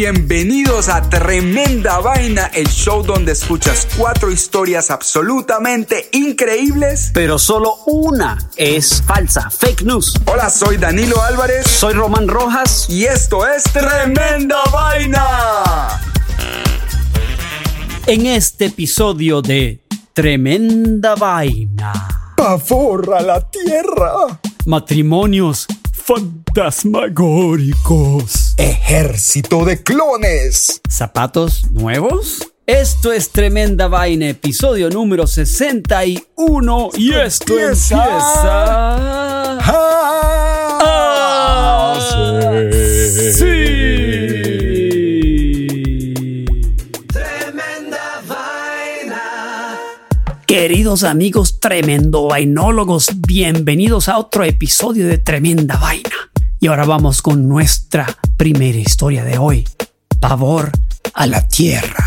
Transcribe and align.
bienvenidos 0.00 0.88
a 0.88 1.02
Tremenda 1.10 1.98
Vaina, 1.98 2.46
el 2.54 2.66
show 2.68 3.02
donde 3.02 3.32
escuchas 3.32 3.86
cuatro 3.98 4.30
historias 4.32 4.90
absolutamente 4.90 6.08
increíbles. 6.12 7.10
pero 7.12 7.38
solo 7.38 7.74
una 7.84 8.38
es 8.56 9.02
falsa, 9.06 9.50
fake 9.50 9.82
news. 9.82 10.14
Hola, 10.24 10.48
soy 10.48 10.78
Danilo 10.78 11.22
Álvarez 11.22 11.66
Soy 11.66 11.92
Román 11.92 12.28
Rojas. 12.28 12.86
y 12.88 13.04
esto 13.04 13.46
es 13.46 13.62
Tremenda 13.64 14.56
Vaina. 14.72 16.00
En 18.06 18.24
este 18.24 18.66
episodio 18.66 19.42
de 19.42 19.82
Tremenda 20.14 21.14
Vaina, 21.14 22.32
Pavor 22.38 23.16
a 23.18 23.20
la 23.20 23.50
tierra. 23.50 24.40
matrimonios 24.64 25.66
fantasmagóricos, 26.10 28.54
Ejército 28.56 29.64
de 29.64 29.80
clones. 29.80 30.80
zapatos 30.88 31.70
nuevos. 31.70 32.48
Esto 32.66 33.12
es 33.12 33.30
Tremenda 33.30 33.86
Vaina, 33.86 34.28
episodio 34.28 34.90
número 34.90 35.28
61 35.28 36.90
y 36.96 37.12
esto 37.14 37.52
empieza- 37.58 37.94
empieza... 37.94 39.60
Ah, 40.82 41.94
sí. 43.38 44.09
Queridos 50.70 51.02
amigos 51.02 51.58
tremendo 51.58 52.28
vainólogos, 52.28 53.08
bienvenidos 53.26 54.08
a 54.08 54.18
otro 54.18 54.44
episodio 54.44 55.08
de 55.08 55.18
Tremenda 55.18 55.76
Vaina. 55.76 56.30
Y 56.60 56.68
ahora 56.68 56.84
vamos 56.84 57.22
con 57.22 57.48
nuestra 57.48 58.06
primera 58.36 58.78
historia 58.78 59.24
de 59.24 59.36
hoy. 59.36 59.68
Pavor 60.20 60.70
a 61.12 61.26
la 61.26 61.48
tierra. 61.48 62.04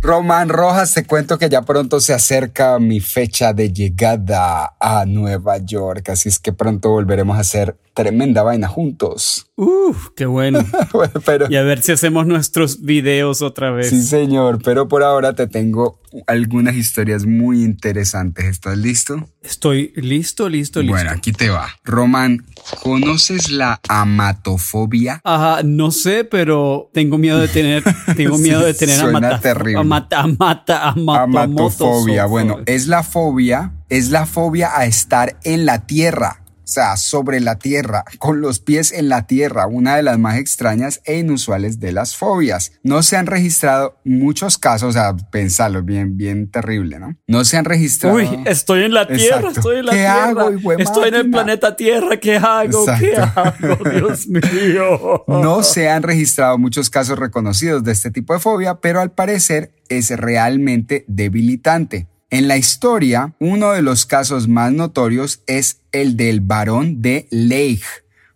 Román 0.00 0.48
Rojas, 0.48 0.94
te 0.94 1.04
cuento 1.04 1.36
que 1.36 1.50
ya 1.50 1.60
pronto 1.60 2.00
se 2.00 2.14
acerca 2.14 2.78
mi 2.78 3.00
fecha 3.00 3.52
de 3.52 3.70
llegada 3.70 4.74
a 4.80 5.04
Nueva 5.04 5.58
York, 5.58 6.08
así 6.08 6.30
es 6.30 6.38
que 6.38 6.54
pronto 6.54 6.88
volveremos 6.88 7.36
a 7.36 7.40
hacer 7.40 7.76
tremenda 7.92 8.42
vaina 8.42 8.66
juntos. 8.66 9.46
Uf, 9.56 10.08
qué 10.16 10.26
bueno. 10.26 10.64
Bueno, 10.92 11.12
pero 11.24 11.46
Y 11.50 11.56
a 11.56 11.62
ver 11.62 11.82
si 11.82 11.92
hacemos 11.92 12.26
nuestros 12.26 12.82
videos 12.82 13.42
otra 13.42 13.70
vez. 13.70 13.90
sí, 13.90 14.02
señor, 14.02 14.60
pero 14.62 14.88
por 14.88 15.02
ahora 15.02 15.34
te 15.34 15.46
tengo 15.46 16.00
algunas 16.26 16.74
historias 16.74 17.24
muy 17.26 17.62
interesantes. 17.62 18.44
¿Estás 18.46 18.76
listo? 18.78 19.28
Estoy 19.42 19.92
listo, 19.96 20.48
listo, 20.48 20.80
listo. 20.80 20.92
Bueno, 20.94 21.10
aquí 21.10 21.32
te 21.32 21.48
va. 21.50 21.68
Román, 21.84 22.44
¿conoces 22.82 23.50
la 23.50 23.80
amatofobia? 23.88 25.20
Ajá, 25.24 25.62
no 25.64 25.90
sé, 25.90 26.24
pero 26.24 26.90
tengo 26.92 27.18
miedo 27.18 27.38
de 27.38 27.48
tener, 27.48 27.82
tengo 28.16 28.36
Sí, 28.36 28.42
miedo 28.42 28.60
de 28.64 28.74
tener 28.74 28.98
suena 28.98 29.18
amata, 29.18 29.40
terrible. 29.40 29.78
amata, 29.80 30.20
amata, 30.20 30.88
amatomotofobia. 30.88 32.24
Amatofobia. 32.24 32.26
Bueno, 32.26 32.58
es 32.66 32.86
la 32.88 33.02
fobia, 33.02 33.72
es 33.88 34.10
la 34.10 34.26
fobia 34.26 34.70
a 34.76 34.84
estar 34.86 35.38
en 35.44 35.66
la 35.66 35.86
tierra. 35.86 36.41
Sea, 36.72 36.96
sobre 36.96 37.40
la 37.40 37.58
tierra, 37.58 38.04
con 38.18 38.40
los 38.40 38.58
pies 38.58 38.92
en 38.92 39.10
la 39.10 39.26
tierra, 39.26 39.66
una 39.66 39.96
de 39.96 40.02
las 40.02 40.18
más 40.18 40.38
extrañas 40.38 41.02
e 41.04 41.18
inusuales 41.18 41.80
de 41.80 41.92
las 41.92 42.16
fobias. 42.16 42.72
No 42.82 43.02
se 43.02 43.18
han 43.18 43.26
registrado 43.26 43.98
muchos 44.04 44.56
casos, 44.56 44.88
o 44.88 44.92
sea, 44.92 45.14
pensalo, 45.30 45.82
bien, 45.82 46.16
bien 46.16 46.50
terrible, 46.50 46.98
¿no? 46.98 47.14
No 47.26 47.44
se 47.44 47.58
han 47.58 47.66
registrado. 47.66 48.16
Uy, 48.16 48.28
estoy 48.46 48.84
en 48.84 48.94
la 48.94 49.06
Tierra, 49.06 49.36
Exacto. 49.50 49.60
estoy 49.60 49.78
en 49.80 49.86
la 49.86 49.92
¿Qué 49.92 49.98
Tierra. 49.98 50.22
hago, 50.22 50.72
estoy 50.78 51.08
en 51.08 51.14
el 51.14 51.30
planeta 51.30 51.76
Tierra, 51.76 52.16
¿qué 52.18 52.36
hago? 52.36 52.86
¿Qué 52.98 53.16
hago? 53.16 53.90
Dios 53.90 54.26
mío. 54.28 55.24
No 55.28 55.62
se 55.62 55.90
han 55.90 56.02
registrado 56.02 56.56
muchos 56.56 56.88
casos 56.88 57.18
reconocidos 57.18 57.84
de 57.84 57.92
este 57.92 58.10
tipo 58.10 58.32
de 58.32 58.40
fobia, 58.40 58.76
pero 58.80 59.00
al 59.00 59.10
parecer 59.12 59.72
es 59.88 60.08
realmente 60.10 61.04
debilitante. 61.06 62.06
En 62.32 62.48
la 62.48 62.56
historia, 62.56 63.34
uno 63.40 63.72
de 63.72 63.82
los 63.82 64.06
casos 64.06 64.48
más 64.48 64.72
notorios 64.72 65.42
es 65.46 65.82
el 65.92 66.16
del 66.16 66.40
varón 66.40 67.02
de 67.02 67.28
Lake 67.30 67.84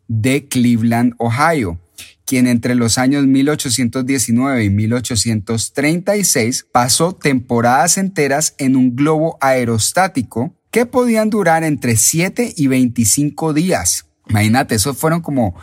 de 0.07 0.49
Cleveland, 0.49 1.15
Ohio, 1.17 1.81
quien 2.27 2.47
entre 2.47 2.75
los 2.75 2.99
años 2.99 3.25
1819 3.25 4.65
y 4.65 4.69
1836 4.69 6.67
pasó 6.71 7.15
temporadas 7.15 7.97
enteras 7.97 8.55
en 8.59 8.77
un 8.77 8.97
globo 8.97 9.39
aerostático 9.41 10.55
que 10.71 10.85
podían 10.85 11.31
durar 11.31 11.65
entre 11.65 11.97
7 11.97 12.53
y 12.55 12.67
25 12.67 13.55
días. 13.55 14.05
Imagínate, 14.29 14.75
esos 14.75 14.99
fueron 14.99 15.23
como 15.23 15.55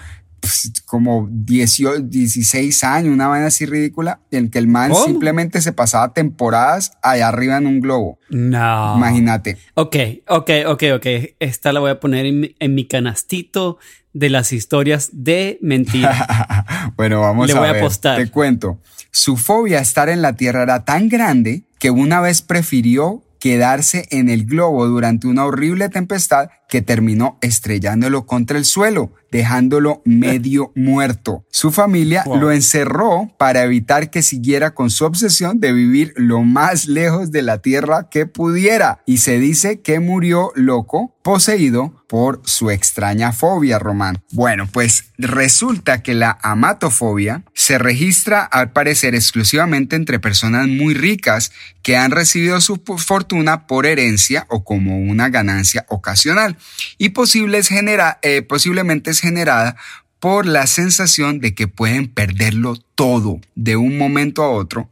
pues, 0.44 0.74
como 0.86 1.30
18, 1.32 2.02
16 2.02 2.84
años, 2.84 3.14
una 3.14 3.30
vaina 3.30 3.48
así 3.48 3.66
ridícula, 3.66 4.20
en 4.30 4.50
que 4.50 4.60
el 4.60 4.68
man 4.68 4.92
¿Cómo? 4.92 5.06
simplemente 5.06 5.62
se 5.62 5.72
pasaba 5.72 6.12
temporadas 6.14 6.92
allá 7.02 7.30
arriba 7.30 7.56
en 7.56 7.66
un 7.66 7.80
globo. 7.80 8.20
No. 8.30 8.98
Imagínate. 8.98 9.58
Ok, 9.76 9.96
ok, 10.28 10.50
ok, 10.68 10.84
ok. 10.96 11.06
Esta 11.40 11.72
la 11.72 11.80
voy 11.80 11.92
a 11.92 12.02
poner 12.02 12.26
en 12.26 12.42
mi, 12.42 12.56
en 12.60 12.76
mi 12.76 12.86
canastito 12.86 13.78
de 14.12 14.30
las 14.30 14.52
historias 14.52 15.12
de 15.14 15.60
mentira. 15.62 16.66
bueno, 16.98 17.22
vamos 17.22 17.48
Le 17.48 17.54
a 17.54 17.60
voy 17.60 17.70
a 17.70 17.72
ver. 17.72 17.82
apostar. 17.82 18.18
Te 18.18 18.30
cuento. 18.30 18.80
Su 19.12 19.38
fobia 19.38 19.80
a 19.80 19.82
estar 19.82 20.10
en 20.10 20.22
la 20.22 20.36
Tierra 20.36 20.64
era 20.64 20.84
tan 20.84 21.08
grande 21.08 21.64
que 21.80 21.90
una 21.90 22.20
vez 22.20 22.42
prefirió 22.42 23.24
quedarse 23.40 24.08
en 24.12 24.28
el 24.30 24.46
globo 24.46 24.88
durante 24.88 25.28
una 25.28 25.46
horrible 25.46 25.88
tempestad 25.88 26.50
que 26.74 26.82
terminó 26.82 27.38
estrellándolo 27.42 28.26
contra 28.26 28.58
el 28.58 28.66
suelo, 28.66 29.14
dejándolo 29.32 30.02
medio 30.06 30.72
muerto. 30.76 31.46
Su 31.52 31.72
familia 31.72 32.24
Wow. 32.26 32.38
lo 32.40 32.52
encerró 32.52 33.30
para 33.38 33.62
evitar 33.62 34.10
que 34.10 34.24
siguiera 34.24 34.74
con 34.74 34.90
su 34.90 35.06
obsesión 35.06 35.60
de 35.60 35.72
vivir 35.72 36.14
lo 36.16 36.42
más 36.42 36.88
lejos 36.88 37.32
de 37.32 37.44
la 37.44 37.60
Tierra 37.60 38.08
que 38.10 38.26
pudiera. 38.26 39.04
Y 39.06 39.20
se 39.20 39.38
dice 39.38 39.82
que 39.82 40.00
murió 40.00 40.52
loco, 40.56 41.16
poseído 41.22 41.94
por 42.08 42.42
su 42.44 42.72
extraña 42.72 43.32
fobia, 43.34 43.78
Román. 43.78 44.18
Bueno, 44.32 44.68
pues 44.72 45.06
resulta 45.20 46.02
que 46.02 46.16
la 46.16 46.38
amatofobia 46.42 47.44
se 47.54 47.78
registra 47.78 48.42
al 48.44 48.72
parecer 48.72 49.14
exclusivamente 49.16 49.96
entre 49.96 50.20
personas 50.20 50.68
muy 50.68 50.96
ricas 50.96 51.52
que 51.84 51.98
han 51.98 52.12
recibido 52.12 52.60
su 52.62 52.82
fortuna 52.98 53.68
por 53.68 53.86
herencia 53.86 54.46
o 54.50 54.64
como 54.64 55.00
una 55.00 55.30
ganancia 55.30 55.86
ocasional 55.90 56.58
y 56.98 57.08
eh, 57.08 58.42
posiblemente 58.42 59.12
es 59.12 59.20
generada 59.20 59.76
por 60.20 60.46
la 60.46 60.68
sensación 60.68 61.40
de 61.40 61.54
que 61.54 61.68
pueden 61.68 62.08
perderlo 62.08 62.78
todo 62.96 63.42
de 63.56 63.76
un 63.76 63.98
momento 63.98 64.44
a 64.44 64.50
otro 64.50 64.90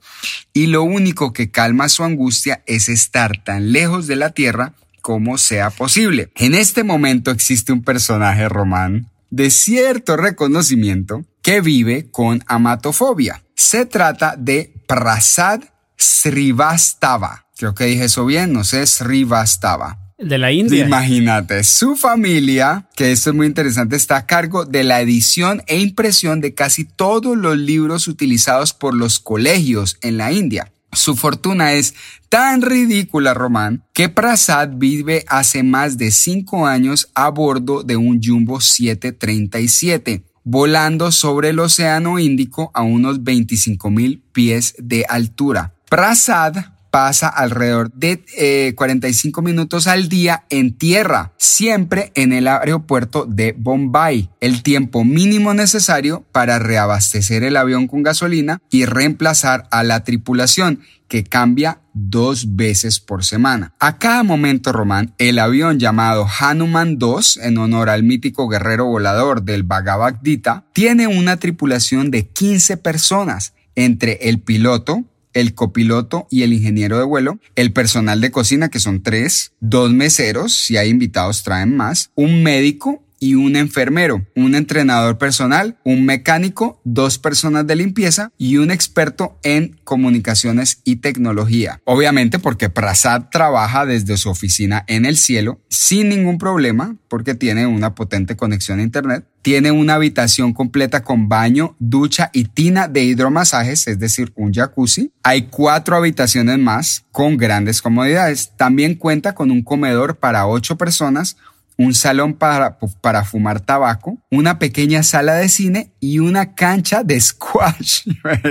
y 0.52 0.68
lo 0.68 0.84
único 0.84 1.32
que 1.32 1.52
calma 1.52 1.88
su 1.88 2.04
angustia 2.04 2.64
es 2.66 2.90
estar 2.90 3.42
tan 3.44 3.72
lejos 3.72 4.08
de 4.08 4.18
la 4.18 4.32
tierra 4.32 4.74
como 5.02 5.38
sea 5.38 5.70
posible. 5.70 6.32
En 6.36 6.54
este 6.54 6.84
momento 6.84 7.32
existe 7.32 7.72
un 7.72 7.82
personaje 7.82 8.50
román 8.50 9.10
de 9.30 9.50
cierto 9.50 10.18
reconocimiento 10.18 11.26
que 11.42 11.62
vive 11.62 12.12
con 12.12 12.44
amatofobia. 12.48 13.42
Se 13.56 13.86
trata 13.86 14.36
de 14.38 14.74
Prasad 14.86 15.62
Srivastava. 15.98 17.46
Creo 17.58 17.74
que 17.74 17.86
dije 17.86 18.06
eso 18.06 18.26
bien, 18.26 18.54
no 18.54 18.64
sé, 18.64 18.86
Srivastava. 18.86 20.01
De 20.22 20.38
la 20.38 20.52
India. 20.52 20.86
Imagínate, 20.86 21.64
su 21.64 21.96
familia, 21.96 22.88
que 22.96 23.12
esto 23.12 23.32
es 23.32 23.36
muy 23.36 23.48
interesante, 23.48 23.96
está 23.96 24.18
a 24.18 24.26
cargo 24.28 24.66
de 24.66 24.84
la 24.84 25.02
edición 25.02 25.64
e 25.66 25.80
impresión 25.80 26.42
de 26.42 26.54
casi 26.54 26.86
todos 26.86 27.36
los 27.36 27.58
libros 27.58 28.08
utilizados 28.08 28.74
por 28.74 28.94
los 28.94 29.20
colegios 29.20 29.98
en 30.02 30.18
la 30.18 30.32
India. 30.32 30.72
Su 30.94 31.16
fortuna 31.16 31.74
es 31.74 31.96
tan 32.30 32.62
ridícula, 32.62 33.34
Román, 33.34 33.84
que 33.94 34.10
Prasad 34.10 34.72
vive 34.76 35.24
hace 35.28 35.64
más 35.64 35.98
de 35.98 36.12
cinco 36.12 36.68
años 36.68 37.10
a 37.16 37.30
bordo 37.30 37.84
de 37.84 37.96
un 37.96 38.22
Jumbo 38.22 38.60
737, 38.60 40.24
volando 40.44 41.12
sobre 41.12 41.50
el 41.50 41.60
Océano 41.60 42.20
Índico 42.20 42.72
a 42.74 42.82
unos 42.82 43.24
25 43.24 43.90
mil 43.90 44.22
pies 44.34 44.76
de 44.78 45.06
altura. 45.08 45.74
Prasad 45.90 46.56
pasa 46.92 47.30
alrededor 47.30 47.92
de 47.94 48.24
eh, 48.38 48.74
45 48.76 49.42
minutos 49.42 49.88
al 49.88 50.10
día 50.10 50.44
en 50.50 50.78
tierra, 50.78 51.32
siempre 51.38 52.12
en 52.16 52.34
el 52.34 52.48
aeropuerto 52.48 53.26
de 53.26 53.56
Bombay, 53.58 54.30
el 54.42 54.62
tiempo 54.62 55.04
mínimo 55.04 55.54
necesario 55.54 56.26
para 56.32 56.60
reabastecer 56.60 57.44
el 57.44 57.56
avión 57.56 57.88
con 57.88 58.04
gasolina 58.04 58.62
y 58.70 58.86
reemplazar 58.86 59.68
a 59.72 59.84
la 59.84 60.04
tripulación, 60.04 60.82
que 61.08 61.24
cambia 61.26 61.82
dos 61.94 62.56
veces 62.56 63.02
por 63.02 63.26
semana. 63.26 63.74
A 63.80 63.98
cada 63.98 64.24
momento, 64.24 64.72
Román, 64.72 65.14
el 65.18 65.40
avión 65.40 65.78
llamado 65.78 66.26
Hanuman 66.40 66.98
2, 66.98 67.38
en 67.44 67.58
honor 67.58 67.90
al 67.90 68.04
mítico 68.04 68.48
guerrero 68.48 68.86
volador 68.86 69.44
del 69.44 69.64
Bhagavad 69.64 70.16
Gita, 70.24 70.66
tiene 70.72 71.08
una 71.08 71.38
tripulación 71.38 72.12
de 72.12 72.28
15 72.30 72.78
personas, 72.78 73.54
entre 73.76 74.30
el 74.30 74.42
piloto, 74.42 75.06
el 75.34 75.54
copiloto 75.54 76.28
y 76.30 76.44
el 76.44 76.54
ingeniero 76.54 76.98
de 76.98 77.04
vuelo, 77.04 77.40
el 77.56 77.74
personal 77.74 78.22
de 78.22 78.32
cocina, 78.32 78.70
que 78.70 78.80
son 78.80 79.02
tres, 79.02 79.54
dos 79.60 79.92
meseros, 79.92 80.54
si 80.54 80.78
hay 80.78 80.90
invitados 80.90 81.44
traen 81.44 81.76
más, 81.76 82.12
un 82.16 82.44
médico 82.44 83.04
y 83.22 83.36
un 83.36 83.56
enfermero, 83.56 84.26
un 84.36 84.56
entrenador 84.56 85.20
personal, 85.20 85.78
un 85.86 86.06
mecánico, 86.06 86.82
dos 86.84 87.20
personas 87.20 87.68
de 87.68 87.76
limpieza 87.76 88.32
y 88.38 88.58
un 88.58 88.72
experto 88.72 89.38
en 89.44 89.80
comunicaciones 89.84 90.82
y 90.84 90.98
tecnología. 90.98 91.80
Obviamente 91.86 92.40
porque 92.40 92.70
Prasad 92.70 93.30
trabaja 93.32 93.86
desde 93.86 94.18
su 94.18 94.30
oficina 94.30 94.84
en 94.88 95.06
el 95.06 95.18
cielo 95.18 95.62
sin 95.70 96.10
ningún 96.10 96.40
problema 96.40 96.96
porque 97.08 97.36
tiene 97.36 97.68
una 97.68 97.94
potente 97.94 98.36
conexión 98.36 98.80
a 98.80 98.84
internet. 98.84 99.26
Tiene 99.44 99.72
una 99.72 99.96
habitación 99.96 100.54
completa 100.54 101.04
con 101.04 101.28
baño, 101.28 101.76
ducha 101.80 102.30
y 102.32 102.46
tina 102.46 102.88
de 102.88 103.04
hidromasajes, 103.04 103.88
es 103.88 104.00
decir, 104.00 104.32
un 104.36 104.54
jacuzzi. 104.54 105.12
Hay 105.24 105.44
cuatro 105.44 105.96
habitaciones 105.96 106.60
más 106.60 107.06
con 107.12 107.38
grandes 107.38 107.82
comodidades. 107.82 108.54
También 108.56 108.96
cuenta 108.96 109.34
con 109.34 109.52
un 109.52 109.64
comedor 109.64 110.18
para 110.18 110.48
ocho 110.48 110.78
personas, 110.78 111.38
un 111.82 111.96
salón 111.96 112.36
para, 112.36 112.78
para 113.02 113.26
fumar 113.26 113.60
tabaco, 113.60 114.18
una 114.30 114.60
pequeña 114.60 115.02
sala 115.04 115.34
de 115.36 115.50
cine 115.50 115.92
y 116.00 116.20
una 116.20 116.54
cancha 116.54 117.04
de 117.04 117.20
squash. 117.20 118.08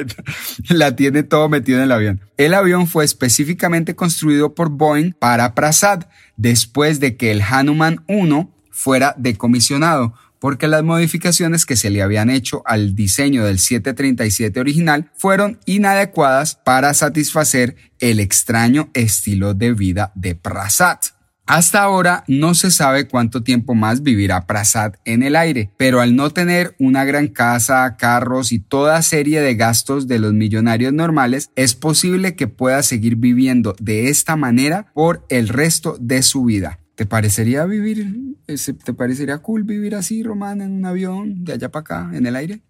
La 0.68 0.96
tiene 0.96 1.22
todo 1.22 1.48
metido 1.48 1.78
en 1.78 1.84
el 1.84 1.92
avión. 1.92 2.20
El 2.36 2.54
avión 2.54 2.86
fue 2.86 3.04
específicamente 3.04 3.94
construido 3.94 4.54
por 4.54 4.70
Boeing 4.70 5.12
para 5.12 5.54
Prasad 5.54 6.06
después 6.36 6.98
de 6.98 7.16
que 7.16 7.30
el 7.30 7.42
Hanuman 7.42 8.04
1 8.08 8.50
fuera 8.70 9.14
decomisionado 9.16 10.14
porque 10.40 10.66
las 10.66 10.82
modificaciones 10.82 11.66
que 11.66 11.76
se 11.76 11.90
le 11.90 12.02
habían 12.02 12.30
hecho 12.30 12.62
al 12.64 12.96
diseño 12.96 13.44
del 13.44 13.58
737 13.58 14.58
original 14.58 15.10
fueron 15.14 15.60
inadecuadas 15.66 16.56
para 16.56 16.94
satisfacer 16.94 17.76
el 18.00 18.18
extraño 18.18 18.90
estilo 18.94 19.54
de 19.54 19.74
vida 19.74 20.12
de 20.14 20.34
Prasad. 20.34 20.98
Hasta 21.50 21.82
ahora 21.82 22.22
no 22.28 22.54
se 22.54 22.70
sabe 22.70 23.08
cuánto 23.08 23.42
tiempo 23.42 23.74
más 23.74 24.04
vivirá 24.04 24.46
Prasad 24.46 24.92
en 25.04 25.24
el 25.24 25.34
aire, 25.34 25.72
pero 25.76 26.00
al 26.00 26.14
no 26.14 26.30
tener 26.30 26.76
una 26.78 27.04
gran 27.04 27.26
casa, 27.26 27.96
carros 27.96 28.52
y 28.52 28.60
toda 28.60 29.02
serie 29.02 29.40
de 29.40 29.56
gastos 29.56 30.06
de 30.06 30.20
los 30.20 30.32
millonarios 30.32 30.92
normales, 30.92 31.50
es 31.56 31.74
posible 31.74 32.36
que 32.36 32.46
pueda 32.46 32.84
seguir 32.84 33.16
viviendo 33.16 33.74
de 33.80 34.10
esta 34.10 34.36
manera 34.36 34.92
por 34.94 35.26
el 35.28 35.48
resto 35.48 35.96
de 35.98 36.22
su 36.22 36.44
vida. 36.44 36.78
¿Te 36.94 37.04
parecería 37.04 37.64
vivir, 37.64 38.36
te 38.84 38.94
parecería 38.94 39.38
cool 39.38 39.64
vivir 39.64 39.96
así, 39.96 40.22
Román, 40.22 40.60
en 40.60 40.70
un 40.70 40.86
avión 40.86 41.44
de 41.44 41.54
allá 41.54 41.68
para 41.68 41.80
acá, 41.80 42.10
en 42.16 42.26
el 42.26 42.36
aire? 42.36 42.60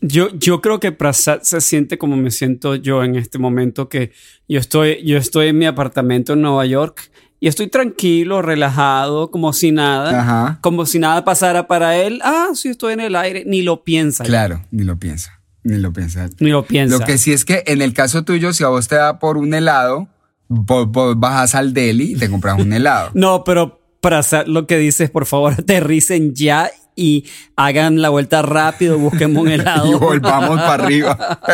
Yo, 0.00 0.34
yo 0.38 0.62
creo 0.62 0.80
que 0.80 0.90
Prasad 0.90 1.42
se 1.42 1.60
siente 1.60 1.98
como 1.98 2.16
me 2.16 2.30
siento 2.30 2.76
yo 2.76 3.04
en 3.04 3.14
este 3.16 3.38
momento, 3.38 3.90
que 3.90 4.10
yo 4.48 4.58
estoy, 4.58 5.04
yo 5.04 5.18
estoy 5.18 5.48
en 5.48 5.58
mi 5.58 5.66
apartamento 5.66 6.32
en 6.32 6.40
Nueva 6.40 6.64
York 6.64 7.10
y 7.42 7.48
estoy 7.48 7.66
tranquilo, 7.66 8.40
relajado, 8.40 9.32
como 9.32 9.52
si 9.52 9.72
nada, 9.72 10.20
Ajá. 10.20 10.58
como 10.60 10.86
si 10.86 11.00
nada 11.00 11.24
pasara 11.24 11.66
para 11.66 11.96
él. 11.96 12.20
Ah, 12.22 12.50
sí, 12.54 12.68
estoy 12.68 12.92
en 12.92 13.00
el 13.00 13.16
aire, 13.16 13.42
ni 13.44 13.62
lo 13.62 13.82
piensa. 13.82 14.22
Claro, 14.22 14.62
ni 14.70 14.84
lo 14.84 14.96
piensa, 14.96 15.40
ni 15.64 15.76
lo 15.76 15.92
piensa. 15.92 16.30
Ni 16.38 16.50
lo 16.50 16.62
piensa. 16.64 16.96
Lo 16.96 17.04
que 17.04 17.18
sí 17.18 17.32
es 17.32 17.44
que 17.44 17.64
en 17.66 17.82
el 17.82 17.94
caso 17.94 18.22
tuyo, 18.22 18.52
si 18.52 18.62
a 18.62 18.68
vos 18.68 18.86
te 18.86 18.94
da 18.94 19.18
por 19.18 19.38
un 19.38 19.52
helado, 19.54 20.06
vos, 20.46 20.86
vos 20.86 21.18
bajas 21.18 21.56
al 21.56 21.74
deli 21.74 22.12
y 22.12 22.14
te 22.14 22.30
compras 22.30 22.60
un 22.60 22.72
helado. 22.74 23.10
No, 23.14 23.42
pero 23.42 23.80
Prasad 24.00 24.46
lo 24.46 24.68
que 24.68 24.78
dice 24.78 25.02
es, 25.02 25.10
por 25.10 25.26
favor, 25.26 25.52
aterricen 25.58 26.36
ya 26.36 26.70
y 26.96 27.24
hagan 27.56 28.02
la 28.02 28.08
vuelta 28.10 28.42
rápido, 28.42 28.98
busquen 28.98 29.36
un 29.36 29.48
helado. 29.48 29.90
y 29.90 29.94
volvamos 29.94 30.60
para 30.60 30.84
arriba. 30.84 31.40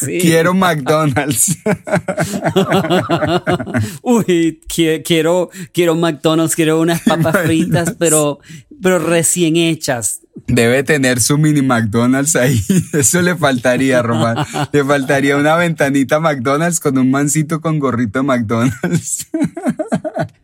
Sí. 0.00 0.18
Quiero 0.20 0.52
McDonald's. 0.54 1.56
Uy, 4.02 4.60
qui- 4.68 5.02
quiero, 5.04 5.50
quiero 5.72 5.94
McDonald's, 5.94 6.54
quiero 6.56 6.80
unas 6.80 7.00
papas 7.02 7.36
fritas, 7.44 7.94
pero, 7.98 8.40
pero 8.82 8.98
recién 8.98 9.56
hechas. 9.56 10.20
Debe 10.46 10.82
tener 10.82 11.20
su 11.20 11.36
mini 11.38 11.60
McDonald's 11.62 12.36
ahí. 12.36 12.60
Eso 12.94 13.20
le 13.22 13.36
faltaría, 13.36 14.02
Román. 14.02 14.36
Le 14.72 14.82
faltaría 14.84 15.36
una 15.36 15.56
ventanita 15.56 16.20
McDonald's 16.20 16.80
con 16.80 16.96
un 16.98 17.10
mancito 17.10 17.60
con 17.60 17.78
gorrito 17.78 18.20
de 18.20 18.24
McDonald's. 18.24 19.28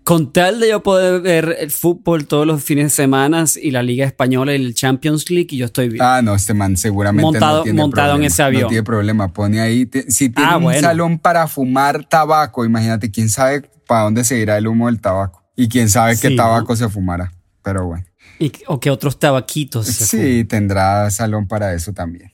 Con 0.09 0.33
tal 0.33 0.59
de 0.59 0.71
yo 0.71 0.83
poder 0.83 1.21
ver 1.21 1.55
el 1.61 1.71
fútbol 1.71 2.27
todos 2.27 2.47
los 2.47 2.65
fines 2.65 2.85
de 2.87 2.91
semana 2.91 3.45
y 3.61 3.71
la 3.73 3.83
Liga 3.83 4.07
Española 4.07 4.53
y 4.53 4.65
el 4.65 4.75
Champions 4.75 5.29
League, 5.31 5.49
y 5.51 5.59
yo 5.59 5.67
estoy 5.67 5.91
bien. 5.91 6.03
Ah, 6.03 6.23
no, 6.23 6.35
este 6.35 6.55
man 6.55 6.79
seguramente 6.79 7.23
Montado- 7.23 7.59
no 7.59 7.63
tiene 7.65 7.77
montado 7.83 8.17
en 8.17 8.25
ese 8.25 8.43
avión. 8.43 8.63
No 8.63 8.69
tiene 8.69 8.85
problema. 8.85 9.31
Pone 9.35 9.61
ahí. 9.61 9.85
te- 9.85 10.11
si 10.11 10.31
tiene 10.31 10.51
Ah, 10.51 10.57
un 10.57 10.63
bueno. 10.63 10.81
salón 10.81 11.19
para 11.19 11.47
fumar 11.47 12.05
tabaco, 12.09 12.65
imagínate, 12.65 13.11
quién 13.11 13.29
sabe 13.29 13.69
para 13.87 14.05
dónde 14.05 14.25
se 14.25 14.39
irá 14.39 14.57
el 14.57 14.67
humo 14.67 14.87
del 14.87 14.99
tabaco. 14.99 15.45
Y 15.55 15.69
quién 15.69 15.91
sabe 15.91 16.17
qué 16.19 16.31
tabaco 16.31 16.75
se 16.75 16.89
fumará. 16.89 17.31
Pero 17.63 17.85
bueno. 17.85 18.05
Y- 18.39 18.51
o 18.67 18.81
que 18.81 18.91
otros 18.91 19.19
tabaquitos. 19.19 19.87
se 19.89 20.07
Sí, 20.07 20.45
tendrá 20.45 21.11
salón 21.11 21.47
para 21.47 21.75
eso 21.75 21.93
también. 21.93 22.33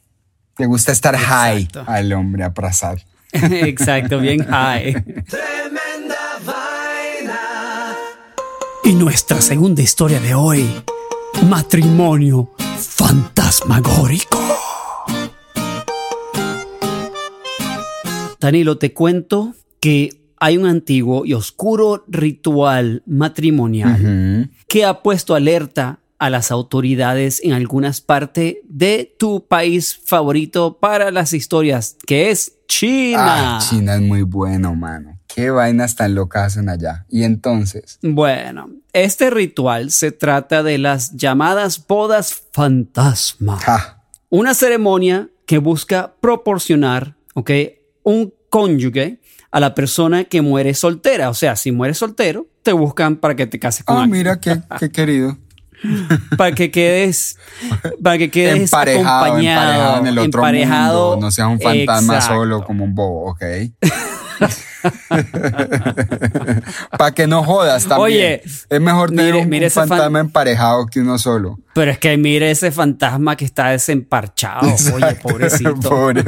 Te 0.57 0.67
gusta 0.67 0.93
estar 0.93 1.17
Exacto. 1.17 1.85
high 1.85 1.97
al 1.99 2.13
hombre 2.13 2.45
aprazado. 2.45 2.99
Exacto, 3.33 4.21
bien 4.21 4.45
high. 4.47 4.95
Y 8.87 8.93
nuestra 8.93 9.41
segunda 9.41 9.81
historia 9.81 10.21
de 10.21 10.35
hoy, 10.35 10.69
matrimonio 11.49 12.51
fantasmagórico. 12.77 14.39
Danilo, 18.39 18.77
te 18.77 18.93
cuento 18.93 19.55
que 19.81 20.11
hay 20.39 20.59
un 20.59 20.67
antiguo 20.67 21.25
y 21.25 21.33
oscuro 21.33 22.05
ritual 22.09 23.03
matrimonial 23.07 24.51
que 24.69 24.85
ha 24.85 25.03
puesto 25.03 25.35
alerta 25.35 26.01
a 26.19 26.29
las 26.29 26.51
autoridades 26.51 27.41
en 27.43 27.55
algunas 27.55 28.03
partes 28.03 28.57
de 28.65 29.15
tu 29.19 29.47
país 29.47 29.99
favorito 30.05 30.79
para 30.79 31.11
las 31.11 31.33
historias, 31.33 31.97
que 32.07 32.31
es 32.31 32.59
China. 32.69 33.57
Ah, 33.57 33.59
China 33.67 33.95
es 33.95 34.03
muy 34.03 34.23
bueno, 34.23 34.75
mano. 34.75 35.19
Qué 35.35 35.51
vainas 35.51 35.97
tan 35.97 36.15
locas 36.15 36.45
hacen 36.53 36.69
allá. 36.69 37.07
Y 37.09 37.25
entonces, 37.25 37.99
Bueno, 38.03 38.71
este 38.93 39.31
ritual 39.31 39.91
se 39.91 40.13
trata 40.13 40.63
de 40.63 40.79
las 40.79 41.13
llamadas 41.17 41.85
bodas 41.87 42.43
fantasma. 42.53 43.59
ja, 43.59 44.05
Una 44.29 44.55
ceremonia 44.55 45.29
que 45.45 45.59
busca 45.59 46.15
proporcionar, 46.21 47.17
¿ok? 47.35 47.51
Un 48.05 48.33
cónyuge 48.49 49.19
a 49.51 49.59
la 49.59 49.75
persona 49.75 50.23
que 50.25 50.41
muere 50.41 50.73
soltera. 50.75 51.31
O 51.31 51.35
sea, 51.35 51.57
si 51.57 51.73
mueres 51.73 51.99
soltero, 51.99 52.47
te 52.63 52.73
buscan 52.73 53.17
para 53.17 53.35
que 53.35 53.47
te 53.49 53.59
cases 53.59 53.85
con 53.85 53.97
ah, 53.97 54.03
alguien. 54.05 54.19
mira 54.19 54.39
qué, 54.41 54.61
qué 54.79 54.91
querido. 54.91 55.37
Para 56.39 56.53
que 56.55 56.71
quedes, 56.71 57.37
para 58.03 58.17
que 58.19 58.31
quedes 58.31 58.73
Emparejado, 58.73 59.25
acompañado, 59.25 59.71
emparejado 59.73 59.99
en 59.99 60.07
el 60.07 60.19
otro 60.19 60.41
emparejado. 60.41 61.11
mundo. 61.11 61.27
No 61.27 61.31
seas 61.33 61.49
un 61.49 61.61
fantasma 61.61 62.15
Exacto. 62.15 62.37
solo 62.37 62.65
como 62.65 62.85
un 62.85 62.95
bobo, 62.95 63.31
ok. 63.33 63.43
Para 66.99 67.13
que 67.13 67.27
no 67.27 67.43
jodas 67.45 67.87
también. 67.87 68.01
Oye, 68.03 68.43
es 68.69 68.81
mejor 68.81 69.11
tener 69.11 69.33
mire- 69.35 69.43
un, 69.45 69.49
mire 69.49 69.65
un 69.65 69.67
ese 69.67 69.81
fan- 69.81 69.89
fantasma 69.89 70.21
emparejado 70.21 70.87
que 70.87 71.01
uno 71.01 71.19
solo. 71.19 71.59
Pero 71.75 71.91
es 71.91 71.99
que 71.99 72.17
mire 72.17 72.51
ese 72.51 72.71
fantasma 72.71 73.37
que 73.37 73.45
está 73.45 73.71
desemparchado. 73.71 74.69
Oye, 74.95 75.15
pobrecito. 75.23 75.75
pobre, 75.81 76.25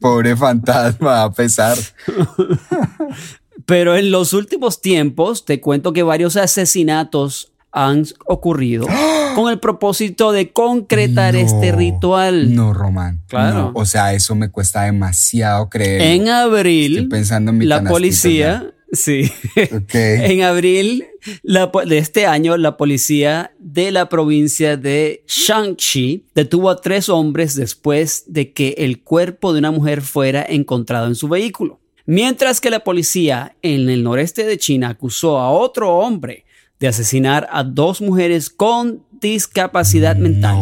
pobre 0.00 0.36
fantasma, 0.36 1.24
a 1.24 1.32
pesar. 1.32 1.76
Pero 3.66 3.96
en 3.96 4.10
los 4.10 4.32
últimos 4.34 4.82
tiempos 4.82 5.44
te 5.46 5.60
cuento 5.60 5.92
que 5.92 6.02
varios 6.02 6.36
asesinatos 6.36 7.52
han 7.74 8.04
ocurrido 8.24 8.86
con 9.34 9.50
el 9.50 9.58
propósito 9.58 10.30
de 10.30 10.52
concretar 10.52 11.34
este 11.34 11.72
ritual. 11.72 12.54
No, 12.54 12.72
Román. 12.72 13.22
Claro. 13.26 13.56
No, 13.56 13.72
o 13.74 13.84
sea, 13.84 14.14
eso 14.14 14.36
me 14.36 14.48
cuesta 14.48 14.84
demasiado 14.84 15.68
creer. 15.68 16.00
En 16.00 16.28
abril, 16.28 16.92
Estoy 16.98 17.08
pensando 17.08 17.50
en 17.50 17.58
mi 17.58 17.66
la 17.66 17.82
policía, 17.82 18.72
sí, 18.92 19.30
Ok. 19.56 19.90
en 19.94 20.42
abril 20.42 21.04
la 21.42 21.72
de 21.84 21.98
este 21.98 22.26
año, 22.26 22.56
la 22.56 22.76
policía 22.76 23.52
de 23.58 23.90
la 23.90 24.08
provincia 24.08 24.76
de 24.76 25.24
Shaanxi 25.26 26.26
detuvo 26.34 26.70
a 26.70 26.80
tres 26.80 27.08
hombres 27.08 27.56
después 27.56 28.24
de 28.28 28.52
que 28.52 28.76
el 28.78 29.02
cuerpo 29.02 29.52
de 29.52 29.58
una 29.58 29.72
mujer 29.72 30.00
fuera 30.00 30.46
encontrado 30.48 31.08
en 31.08 31.16
su 31.16 31.28
vehículo. 31.28 31.80
Mientras 32.06 32.60
que 32.60 32.70
la 32.70 32.80
policía 32.80 33.56
en 33.62 33.88
el 33.88 34.04
noreste 34.04 34.44
de 34.44 34.58
China 34.58 34.90
acusó 34.90 35.38
a 35.38 35.50
otro 35.50 35.96
hombre 35.96 36.43
de 36.80 36.88
asesinar 36.88 37.48
a 37.50 37.64
dos 37.64 38.00
mujeres 38.00 38.50
con 38.50 39.02
discapacidad 39.20 40.16
mental, 40.16 40.58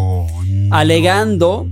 alegando 0.70 1.66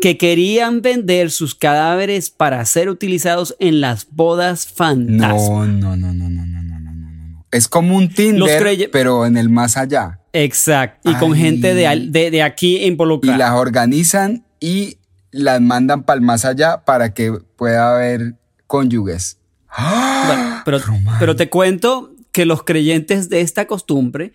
que 0.00 0.16
querían 0.16 0.80
vender 0.80 1.30
sus 1.30 1.54
cadáveres 1.54 2.30
para 2.30 2.64
ser 2.64 2.88
utilizados 2.88 3.56
en 3.58 3.80
las 3.80 4.06
bodas 4.10 4.66
fantasma. 4.66 5.66
No, 5.66 5.96
no, 5.96 5.96
no, 5.96 6.12
no, 6.12 6.28
no, 6.30 6.46
no, 6.46 6.62
no, 6.62 6.80
no, 6.80 7.44
Es 7.50 7.68
como 7.68 7.96
un 7.96 8.08
Tinder, 8.08 8.90
pero 8.92 9.26
en 9.26 9.36
el 9.36 9.48
más 9.48 9.76
allá. 9.76 10.20
Exacto. 10.32 11.10
Y 11.10 11.14
con 11.14 11.34
gente 11.34 11.74
de, 11.74 12.08
de, 12.10 12.30
de 12.30 12.42
aquí 12.42 12.84
involucrada. 12.84 13.34
Y 13.34 13.38
las 13.38 13.52
organizan 13.52 14.44
y 14.60 14.98
las 15.30 15.60
mandan 15.60 16.04
para 16.04 16.18
el 16.18 16.24
más 16.24 16.44
allá 16.44 16.84
para 16.84 17.12
que 17.12 17.32
pueda 17.56 17.94
haber 17.94 18.34
cónyuges. 18.66 19.38
Bueno, 20.26 20.62
pero 21.18 21.36
te 21.36 21.48
cuento, 21.48 22.14
que 22.32 22.44
los 22.44 22.62
creyentes 22.62 23.28
de 23.28 23.40
esta 23.40 23.66
costumbre 23.66 24.32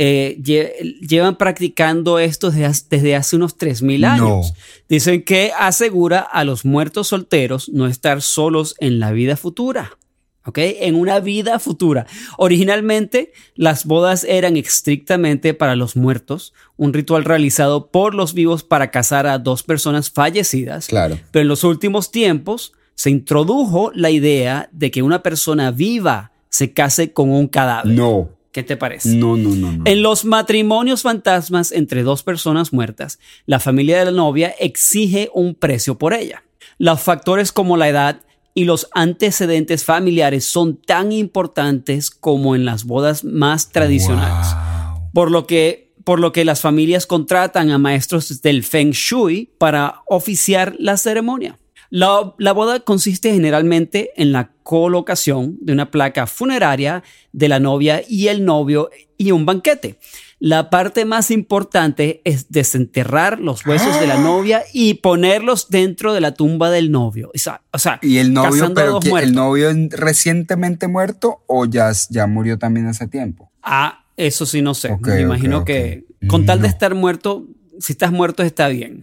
eh, 0.00 0.38
lle- 0.40 0.98
llevan 1.00 1.36
practicando 1.36 2.18
esto 2.20 2.50
desde, 2.50 2.66
hace- 2.66 2.84
desde 2.88 3.16
hace 3.16 3.34
unos 3.36 3.56
3.000 3.58 4.04
años. 4.04 4.52
No. 4.52 4.56
Dicen 4.88 5.22
que 5.24 5.50
asegura 5.58 6.20
a 6.20 6.44
los 6.44 6.64
muertos 6.64 7.08
solteros 7.08 7.68
no 7.68 7.86
estar 7.88 8.22
solos 8.22 8.76
en 8.78 9.00
la 9.00 9.10
vida 9.12 9.36
futura. 9.36 9.98
¿Ok? 10.44 10.58
En 10.60 10.94
una 10.94 11.20
vida 11.20 11.58
futura. 11.58 12.06
Originalmente, 12.38 13.32
las 13.54 13.84
bodas 13.84 14.24
eran 14.24 14.56
estrictamente 14.56 15.52
para 15.52 15.76
los 15.76 15.94
muertos, 15.94 16.54
un 16.78 16.94
ritual 16.94 17.24
realizado 17.24 17.88
por 17.88 18.14
los 18.14 18.32
vivos 18.32 18.64
para 18.64 18.90
casar 18.90 19.26
a 19.26 19.38
dos 19.38 19.62
personas 19.62 20.10
fallecidas. 20.10 20.86
Claro. 20.86 21.18
Pero 21.32 21.42
en 21.42 21.48
los 21.48 21.64
últimos 21.64 22.10
tiempos 22.10 22.72
se 22.94 23.10
introdujo 23.10 23.90
la 23.94 24.10
idea 24.10 24.70
de 24.72 24.90
que 24.90 25.02
una 25.02 25.22
persona 25.22 25.70
viva 25.70 26.32
se 26.48 26.72
case 26.72 27.12
con 27.12 27.30
un 27.30 27.48
cadáver. 27.48 27.92
No, 27.92 28.30
¿Qué 28.52 28.62
te 28.62 28.76
parece? 28.76 29.10
no, 29.10 29.36
no, 29.36 29.50
no, 29.50 29.72
no. 29.72 29.84
En 29.84 30.02
los 30.02 30.24
matrimonios 30.24 31.02
fantasmas 31.02 31.72
entre 31.72 32.02
dos 32.02 32.22
personas 32.22 32.72
muertas, 32.72 33.18
la 33.46 33.60
familia 33.60 33.98
de 33.98 34.06
la 34.06 34.10
novia 34.12 34.54
exige 34.58 35.30
un 35.34 35.54
precio 35.54 35.98
por 35.98 36.14
ella. 36.14 36.44
Los 36.78 37.00
factores 37.00 37.52
como 37.52 37.76
la 37.76 37.88
edad 37.88 38.20
y 38.54 38.64
los 38.64 38.88
antecedentes 38.92 39.84
familiares 39.84 40.44
son 40.44 40.76
tan 40.76 41.12
importantes 41.12 42.10
como 42.10 42.56
en 42.56 42.64
las 42.64 42.84
bodas 42.84 43.22
más 43.22 43.70
tradicionales. 43.70 44.46
Wow. 44.46 45.10
Por 45.12 45.30
lo 45.30 45.46
que 45.46 45.88
por 46.08 46.20
lo 46.20 46.32
que 46.32 46.46
las 46.46 46.62
familias 46.62 47.04
contratan 47.04 47.70
a 47.70 47.76
maestros 47.76 48.40
del 48.40 48.64
Feng 48.64 48.92
Shui 48.92 49.52
para 49.58 50.00
oficiar 50.06 50.74
la 50.78 50.96
ceremonia. 50.96 51.58
La, 51.90 52.34
la 52.38 52.52
boda 52.52 52.80
consiste 52.80 53.32
generalmente 53.32 54.10
en 54.16 54.32
la 54.32 54.50
colocación 54.62 55.56
de 55.60 55.72
una 55.72 55.90
placa 55.90 56.26
funeraria 56.26 57.02
de 57.32 57.48
la 57.48 57.60
novia 57.60 58.02
y 58.06 58.28
el 58.28 58.44
novio 58.44 58.90
y 59.16 59.30
un 59.32 59.46
banquete. 59.46 59.98
La 60.40 60.70
parte 60.70 61.04
más 61.04 61.32
importante 61.32 62.20
es 62.24 62.50
desenterrar 62.50 63.40
los 63.40 63.66
huesos 63.66 63.98
de 63.98 64.06
la 64.06 64.18
novia 64.18 64.62
y 64.72 64.94
ponerlos 64.94 65.68
dentro 65.68 66.12
de 66.14 66.20
la 66.20 66.34
tumba 66.34 66.70
del 66.70 66.92
novio. 66.92 67.32
O 67.34 67.38
sea, 67.38 67.62
o 67.72 67.78
sea, 67.78 67.98
¿Y 68.02 68.18
el 68.18 68.32
novio, 68.32 68.72
pero 68.72 69.00
que 69.00 69.10
el 69.10 69.32
novio 69.32 69.70
recientemente 69.90 70.86
muerto 70.86 71.42
o 71.48 71.64
ya, 71.64 71.90
ya 72.10 72.26
murió 72.28 72.56
también 72.56 72.86
hace 72.86 73.08
tiempo? 73.08 73.50
Ah, 73.62 74.04
eso 74.16 74.46
sí 74.46 74.62
no 74.62 74.74
sé. 74.74 74.96
Me 75.00 75.22
imagino 75.22 75.64
que 75.64 76.04
con 76.28 76.46
tal 76.46 76.58
de 76.60 76.68
No. 76.68 76.72
estar 76.72 76.94
muerto, 76.94 77.46
si 77.78 77.92
estás 77.92 78.12
muerto 78.12 78.42
está 78.42 78.68
bien. 78.68 79.00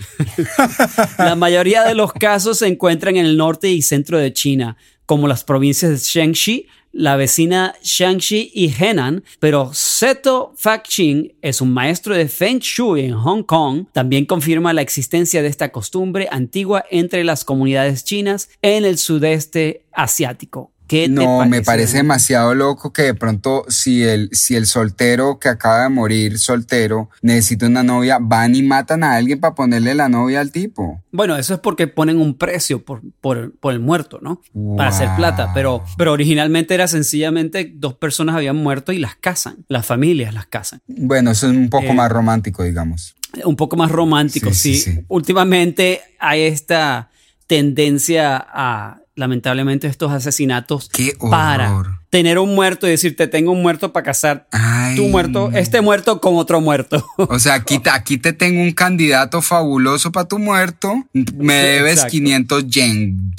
La 1.18 1.36
mayoría 1.36 1.84
de 1.84 1.96
los 1.96 2.14
casos 2.14 2.60
se 2.60 2.68
encuentran 2.68 3.18
en 3.18 3.26
el 3.26 3.38
norte 3.38 3.70
y 3.70 3.82
centro 3.82 4.18
de 4.18 4.34
China, 4.34 4.78
como 5.06 5.28
las 5.28 5.44
provincias 5.44 5.92
de 5.92 5.98
Shaanxi, 5.98 6.68
la 6.92 7.18
vecina 7.18 7.76
Shaanxi 7.84 8.52
y 8.54 8.74
Henan, 8.80 9.24
pero 9.40 9.72
Seto 9.74 10.54
Fakchin 10.56 11.34
es 11.42 11.60
un 11.60 11.74
maestro 11.74 12.16
de 12.16 12.30
Feng 12.30 12.60
Shui 12.60 13.02
en 13.02 13.16
Hong 13.16 13.44
Kong. 13.44 13.88
También 13.92 14.26
confirma 14.26 14.72
la 14.72 14.82
existencia 14.82 15.42
de 15.42 15.50
esta 15.50 15.74
costumbre 15.74 16.30
antigua 16.32 16.86
entre 16.90 17.26
las 17.26 17.44
comunidades 17.44 18.06
chinas 18.06 18.50
en 18.62 18.86
el 18.86 18.98
sudeste 18.98 19.84
asiático. 19.92 20.72
¿Qué 20.88 21.04
te 21.04 21.10
No, 21.10 21.46
me 21.46 21.62
parece? 21.62 21.98
demasiado 21.98 22.54
loco 22.56 22.94
que 22.94 23.02
de 23.04 23.14
pronto 23.14 23.66
si 23.70 24.04
el, 24.04 24.30
si 24.32 24.56
el 24.56 24.66
soltero 24.68 25.40
que 25.40 25.50
acaba 25.50 25.84
de 25.84 25.90
morir 25.90 26.38
soltero 26.40 27.10
necesita 27.22 27.68
una 27.68 27.84
novia, 27.84 28.18
van 28.22 28.56
y 28.56 28.62
matan 28.64 29.04
a 29.04 29.16
alguien 29.16 29.40
para 29.40 29.56
ponerle 29.56 29.96
la 29.96 30.10
novia 30.10 30.42
al 30.42 30.52
tipo. 30.52 31.02
Bueno, 31.12 31.36
eso 31.38 31.54
es 31.56 31.60
porque 31.60 31.88
ponen 31.88 32.20
un 32.20 32.38
precio 32.38 32.84
por, 32.84 33.02
por, 33.22 33.54
por 33.60 33.74
el 33.74 33.80
muerto, 33.80 34.20
¿no? 34.22 34.42
Para 34.78 34.90
hacer 34.90 35.10
plata. 35.16 35.52
Pero, 35.54 35.84
pero 35.98 36.12
originalmente 36.12 36.74
era 36.74 36.88
sencillamente 36.88 37.72
dos 37.76 37.96
personas 37.96 38.36
habían 38.36 38.58
muerto 38.58 38.92
y 38.92 39.00
las 39.00 39.16
casan. 39.16 39.66
Las 39.68 39.86
familias 39.86 40.34
las 40.34 40.46
casan. 40.48 40.82
Bueno, 40.88 41.32
eso 41.32 41.48
es 41.50 41.56
un 41.56 41.70
poco 41.70 41.86
Eh, 41.88 41.94
más 41.94 42.12
romántico, 42.12 42.64
digamos. 42.64 43.16
Un 43.44 43.56
poco 43.56 43.76
más 43.76 43.92
romántico, 43.92 44.52
Sí, 44.54 44.76
sí. 44.76 44.80
sí, 44.80 44.92
sí. 44.94 45.00
Últimamente 45.08 46.02
hay 46.20 46.44
esta 46.44 47.10
tendencia 47.48 48.38
a, 48.38 49.00
lamentablemente, 49.16 49.88
estos 49.88 50.12
asesinatos 50.12 50.90
para 51.30 52.00
tener 52.10 52.38
un 52.40 52.56
muerto 52.56 52.88
y 52.88 52.92
decirte, 52.92 53.28
tengo 53.28 53.52
un 53.52 53.62
muerto 53.62 53.92
para 53.92 54.04
casar 54.06 54.48
Ay, 54.52 54.96
tu 54.96 55.08
muerto, 55.08 55.50
no. 55.52 55.58
este 55.58 55.82
muerto 55.82 56.22
con 56.22 56.36
otro 56.38 56.62
muerto. 56.62 57.06
O 57.18 57.40
sea, 57.40 57.56
aquí 57.56 57.80
te, 57.80 57.90
aquí 57.90 58.18
te 58.18 58.34
tengo 58.34 58.62
un 58.62 58.72
candidato 58.72 59.42
fabuloso 59.42 60.12
para 60.12 60.28
tu 60.28 60.40
muerto. 60.40 60.94
Me 61.14 61.24
Sí, 61.62 61.68
debes 61.68 61.94
exacto. 61.94 62.12
500 62.12 62.68
yen, 62.68 63.34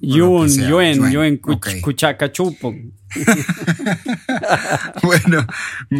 o 0.00 0.02
lo 0.02 0.16
Yun, 0.46 0.48
yuen, 0.48 1.10
yuen, 1.10 1.40
Ok. 1.44 1.68
cuchaca, 1.80 2.30
chupo. 2.30 2.74
Bueno, 5.02 5.46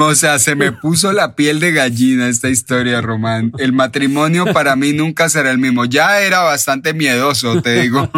o 0.01 0.15
sea, 0.15 0.39
se 0.39 0.55
me 0.55 0.73
puso 0.73 1.13
la 1.13 1.35
piel 1.37 1.61
de 1.61 1.73
gallina 1.73 2.29
esta 2.29 2.49
historia, 2.49 3.01
Román. 3.01 3.53
El 3.59 3.73
matrimonio 3.73 4.47
para 4.53 4.77
mí 4.77 4.93
nunca 4.93 5.29
será 5.29 5.51
el 5.51 5.59
mismo. 5.59 5.85
Ya 5.85 6.21
era 6.21 6.41
bastante 6.41 6.95
miedoso, 6.95 7.63
te 7.63 7.81
digo. 7.83 8.11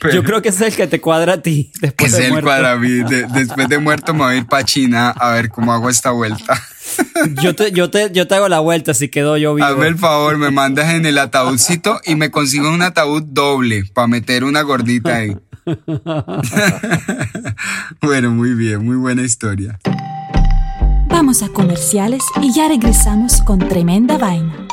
Pero 0.00 0.14
Yo 0.14 0.24
creo 0.24 0.42
que 0.42 0.48
ese 0.50 0.66
es 0.66 0.72
el 0.72 0.76
que 0.76 0.86
te 0.86 1.00
cuadra 1.00 1.34
a 1.34 1.42
ti 1.42 1.72
después 1.80 2.12
es 2.12 2.18
de 2.18 2.24
el 2.26 2.32
muerto. 2.32 2.46
cuadraví. 2.48 3.02
De- 3.04 3.26
después 3.32 3.68
de 3.68 3.78
muerto 3.78 4.12
me 4.14 4.20
voy 4.24 4.34
a 4.34 4.38
ir 4.38 4.46
para 4.46 4.64
China 4.64 5.10
a 5.10 5.30
ver 5.30 5.48
cómo 5.48 5.72
hago 5.72 5.88
esta 5.90 6.10
vuelta. 6.10 6.60
Yo 7.42 7.54
te, 7.54 7.72
yo 7.72 7.88
te, 7.90 8.10
yo 8.12 8.28
te 8.28 8.34
hago 8.34 8.46
la 8.48 8.60
vuelta 8.60 8.92
si 8.92 9.08
quedo 9.08 9.38
yo 9.38 9.54
vivo. 9.54 9.66
Hazme 9.66 9.86
el 9.86 9.96
favor, 9.96 10.36
me 10.36 10.50
mandas 10.50 10.92
en 10.92 11.06
el 11.06 11.16
ataúdcito 11.16 11.98
y 12.04 12.14
me 12.14 12.30
consigo 12.30 12.70
un 12.70 12.82
ataúd 12.82 13.22
doble 13.22 13.84
para 13.94 14.06
meter 14.06 14.44
una 14.44 14.60
gordita 14.60 15.16
ahí. 15.16 15.34
bueno, 18.02 18.30
muy 18.30 18.54
bien, 18.54 18.84
muy 18.84 18.96
buena 18.96 19.22
historia. 19.22 19.78
Vamos 21.08 21.42
a 21.42 21.48
comerciales 21.48 22.22
y 22.42 22.52
ya 22.52 22.68
regresamos 22.68 23.40
con 23.42 23.60
tremenda 23.60 24.18
vaina. 24.18 24.66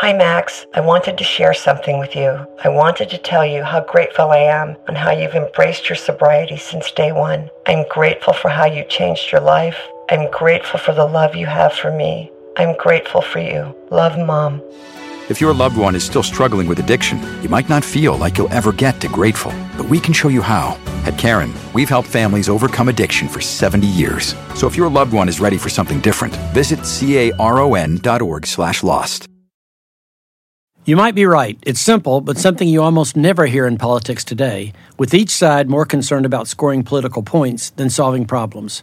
Hi, 0.00 0.12
Max. 0.12 0.66
I 0.74 0.80
wanted 0.80 1.16
to 1.16 1.24
share 1.24 1.54
something 1.54 1.98
with 1.98 2.14
you. 2.14 2.46
I 2.62 2.68
wanted 2.68 3.08
to 3.10 3.18
tell 3.18 3.46
you 3.46 3.62
how 3.62 3.80
grateful 3.80 4.32
I 4.32 4.38
am 4.38 4.76
and 4.86 4.98
how 4.98 5.12
you've 5.12 5.34
embraced 5.34 5.88
your 5.88 5.96
sobriety 5.96 6.58
since 6.58 6.90
day 6.92 7.10
one. 7.10 7.48
I'm 7.66 7.86
grateful 7.88 8.34
for 8.34 8.50
how 8.50 8.66
you 8.66 8.84
changed 8.84 9.32
your 9.32 9.40
life. 9.40 9.78
I'm 10.10 10.30
grateful 10.30 10.78
for 10.78 10.92
the 10.92 11.06
love 11.06 11.34
you 11.34 11.46
have 11.46 11.72
for 11.72 11.90
me. 11.90 12.30
I'm 12.58 12.76
grateful 12.76 13.22
for 13.22 13.40
you. 13.40 13.74
Love, 13.90 14.18
Mom. 14.18 14.60
If 15.30 15.40
your 15.40 15.54
loved 15.54 15.78
one 15.78 15.94
is 15.94 16.04
still 16.04 16.22
struggling 16.22 16.68
with 16.68 16.80
addiction, 16.80 17.18
you 17.42 17.48
might 17.48 17.70
not 17.70 17.82
feel 17.82 18.18
like 18.18 18.36
you'll 18.36 18.52
ever 18.52 18.72
get 18.72 19.00
to 19.00 19.08
grateful, 19.08 19.54
but 19.74 19.88
we 19.88 19.98
can 19.98 20.12
show 20.12 20.28
you 20.28 20.42
how. 20.42 20.78
At 21.06 21.16
Karen, 21.16 21.54
we've 21.72 21.88
helped 21.88 22.08
families 22.08 22.50
overcome 22.50 22.90
addiction 22.90 23.28
for 23.28 23.40
70 23.40 23.86
years. 23.86 24.34
So 24.54 24.66
if 24.66 24.76
your 24.76 24.90
loved 24.90 25.14
one 25.14 25.30
is 25.30 25.40
ready 25.40 25.56
for 25.56 25.70
something 25.70 26.00
different, 26.00 26.36
visit 26.52 26.80
caron.org/lost. 26.84 29.28
You 30.86 30.96
might 30.96 31.14
be 31.14 31.24
right. 31.24 31.58
It's 31.62 31.80
simple, 31.80 32.20
but 32.20 32.36
something 32.36 32.68
you 32.68 32.82
almost 32.82 33.16
never 33.16 33.46
hear 33.46 33.66
in 33.66 33.78
politics 33.78 34.24
today, 34.24 34.74
with 34.98 35.14
each 35.14 35.30
side 35.30 35.70
more 35.70 35.86
concerned 35.86 36.26
about 36.26 36.48
scoring 36.48 36.82
political 36.82 37.22
points 37.22 37.70
than 37.70 37.88
solving 37.88 38.26
problems. 38.26 38.82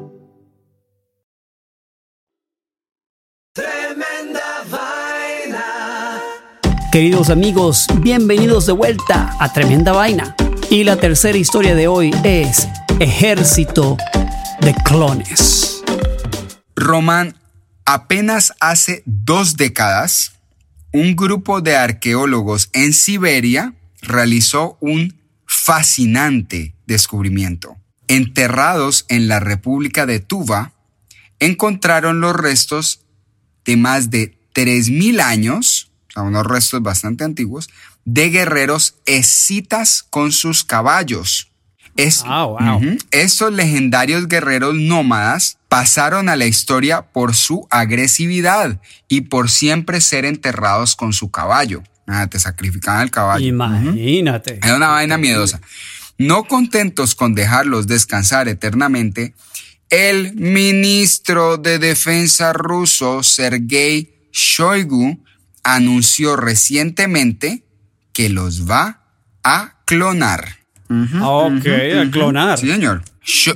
Queridos 6.91 7.29
amigos, 7.29 7.87
bienvenidos 8.01 8.65
de 8.65 8.73
vuelta 8.73 9.37
a 9.39 9.53
Tremenda 9.53 9.93
Vaina. 9.93 10.35
Y 10.69 10.83
la 10.83 10.97
tercera 10.97 11.37
historia 11.37 11.73
de 11.73 11.87
hoy 11.87 12.11
es 12.25 12.67
Ejército 12.99 13.95
de 14.59 14.75
Clones. 14.83 15.85
Román, 16.75 17.37
apenas 17.85 18.51
hace 18.59 19.03
dos 19.05 19.55
décadas, 19.55 20.33
un 20.91 21.15
grupo 21.15 21.61
de 21.61 21.77
arqueólogos 21.77 22.69
en 22.73 22.91
Siberia 22.91 23.73
realizó 24.01 24.77
un 24.81 25.17
fascinante 25.45 26.75
descubrimiento. 26.87 27.77
Enterrados 28.09 29.05
en 29.07 29.29
la 29.29 29.39
República 29.39 30.05
de 30.05 30.19
Tuva, 30.19 30.73
encontraron 31.39 32.19
los 32.19 32.35
restos 32.35 33.05
de 33.63 33.77
más 33.77 34.09
de 34.09 34.37
3.000 34.53 35.21
años, 35.21 35.90
sea, 36.13 36.23
unos 36.23 36.45
restos 36.45 36.81
bastante 36.81 37.23
antiguos, 37.23 37.69
de 38.05 38.29
guerreros 38.29 38.95
escitas 39.05 40.03
con 40.09 40.31
sus 40.31 40.63
caballos. 40.63 41.51
Es- 41.97 42.23
Ujú. 42.77 42.97
Estos 43.11 43.51
legendarios 43.53 44.27
guerreros 44.27 44.75
nómadas 44.75 45.57
pasaron 45.67 46.29
a 46.29 46.35
la 46.35 46.45
historia 46.45 47.01
por 47.11 47.35
su 47.35 47.67
agresividad 47.69 48.79
y 49.07 49.21
por 49.21 49.49
siempre 49.49 49.99
ser 50.01 50.25
enterrados 50.25 50.95
con 50.95 51.13
su 51.13 51.31
caballo. 51.31 51.83
Ah, 52.07 52.27
te 52.27 52.39
sacrificaban 52.39 53.01
el 53.03 53.11
caballo. 53.11 53.45
Imagínate. 53.45 54.59
Era 54.63 54.75
una 54.75 54.87
vaina 54.87 55.17
miedosa. 55.17 55.61
No 56.17 56.43
contentos 56.45 57.15
con 57.15 57.35
dejarlos 57.35 57.87
descansar 57.87 58.47
eternamente, 58.47 59.33
el 59.89 60.33
ministro 60.35 61.57
de 61.57 61.77
Defensa 61.79 62.53
ruso, 62.53 63.23
Sergei 63.23 64.13
Shoigu, 64.31 65.19
anunció 65.63 66.35
recientemente 66.35 67.63
que 68.13 68.29
los 68.29 68.69
va 68.69 69.01
a 69.43 69.75
clonar. 69.85 70.57
Ok, 71.21 71.65
a 71.67 72.11
clonar. 72.11 72.57
Sí, 72.57 72.69
señor. 72.69 73.03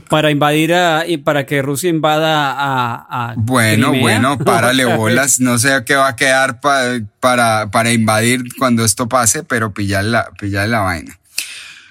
Para 0.09 0.31
invadir 0.31 0.73
a, 0.73 1.05
y 1.07 1.17
para 1.17 1.45
que 1.45 1.61
Rusia 1.61 1.89
invada 1.89 2.51
a. 2.51 3.31
a 3.31 3.33
Bueno, 3.35 3.89
Crimea. 3.91 4.01
bueno, 4.19 4.37
párale 4.45 4.85
bolas. 4.85 5.39
No 5.41 5.57
sé 5.57 5.83
qué 5.85 5.95
va 5.95 6.09
a 6.09 6.15
quedar 6.15 6.61
pa- 6.61 6.99
para, 7.19 7.71
para 7.71 7.91
invadir 7.91 8.43
cuando 8.57 8.85
esto 8.85 9.09
pase, 9.09 9.43
pero 9.43 9.73
pillar 9.73 10.05
la, 10.05 10.31
pillar 10.39 10.69
la 10.69 10.79
vaina. 10.79 11.19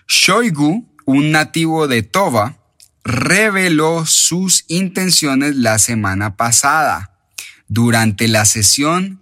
Shoigu, 0.09 0.89
un 1.05 1.31
nativo 1.33 1.89
de 1.89 2.03
Tova, 2.03 2.57
reveló 3.03 4.07
sus 4.07 4.65
intenciones 4.69 5.57
la 5.57 5.79
semana 5.79 6.37
pasada 6.37 7.11
durante 7.69 8.29
la 8.29 8.45
sesión 8.45 9.21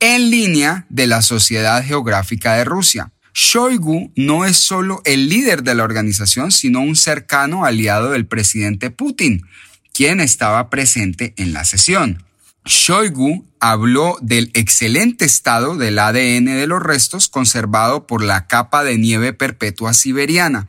en 0.00 0.30
línea 0.30 0.86
de 0.88 1.06
la 1.06 1.22
Sociedad 1.22 1.84
Geográfica 1.84 2.54
de 2.54 2.64
Rusia. 2.64 3.12
Shoigu 3.34 4.12
no 4.16 4.44
es 4.44 4.56
solo 4.56 5.02
el 5.04 5.28
líder 5.28 5.62
de 5.62 5.74
la 5.74 5.84
organización, 5.84 6.50
sino 6.50 6.80
un 6.80 6.96
cercano 6.96 7.64
aliado 7.64 8.10
del 8.10 8.26
presidente 8.26 8.90
Putin, 8.90 9.42
quien 9.92 10.20
estaba 10.20 10.68
presente 10.70 11.34
en 11.36 11.52
la 11.52 11.64
sesión. 11.64 12.24
Shoigu 12.64 13.46
habló 13.60 14.16
del 14.20 14.50
excelente 14.54 15.24
estado 15.24 15.76
del 15.76 15.98
ADN 15.98 16.46
de 16.46 16.66
los 16.66 16.82
restos 16.82 17.28
conservado 17.28 18.06
por 18.06 18.22
la 18.22 18.46
capa 18.46 18.82
de 18.84 18.98
nieve 18.98 19.32
perpetua 19.32 19.94
siberiana. 19.94 20.68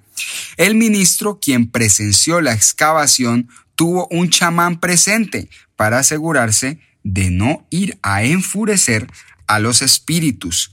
El 0.58 0.76
ministro, 0.76 1.40
quien 1.40 1.70
presenció 1.70 2.42
la 2.42 2.54
excavación, 2.54 3.50
tuvo 3.76 4.08
un 4.12 4.30
chamán 4.30 4.80
presente 4.80 5.50
para 5.76 6.00
asegurarse 6.00 6.80
de 7.04 7.30
no 7.30 7.66
ir 7.70 7.98
a 8.02 8.24
enfurecer 8.24 9.08
a 9.48 9.60
los 9.60 9.82
espíritus. 9.82 10.72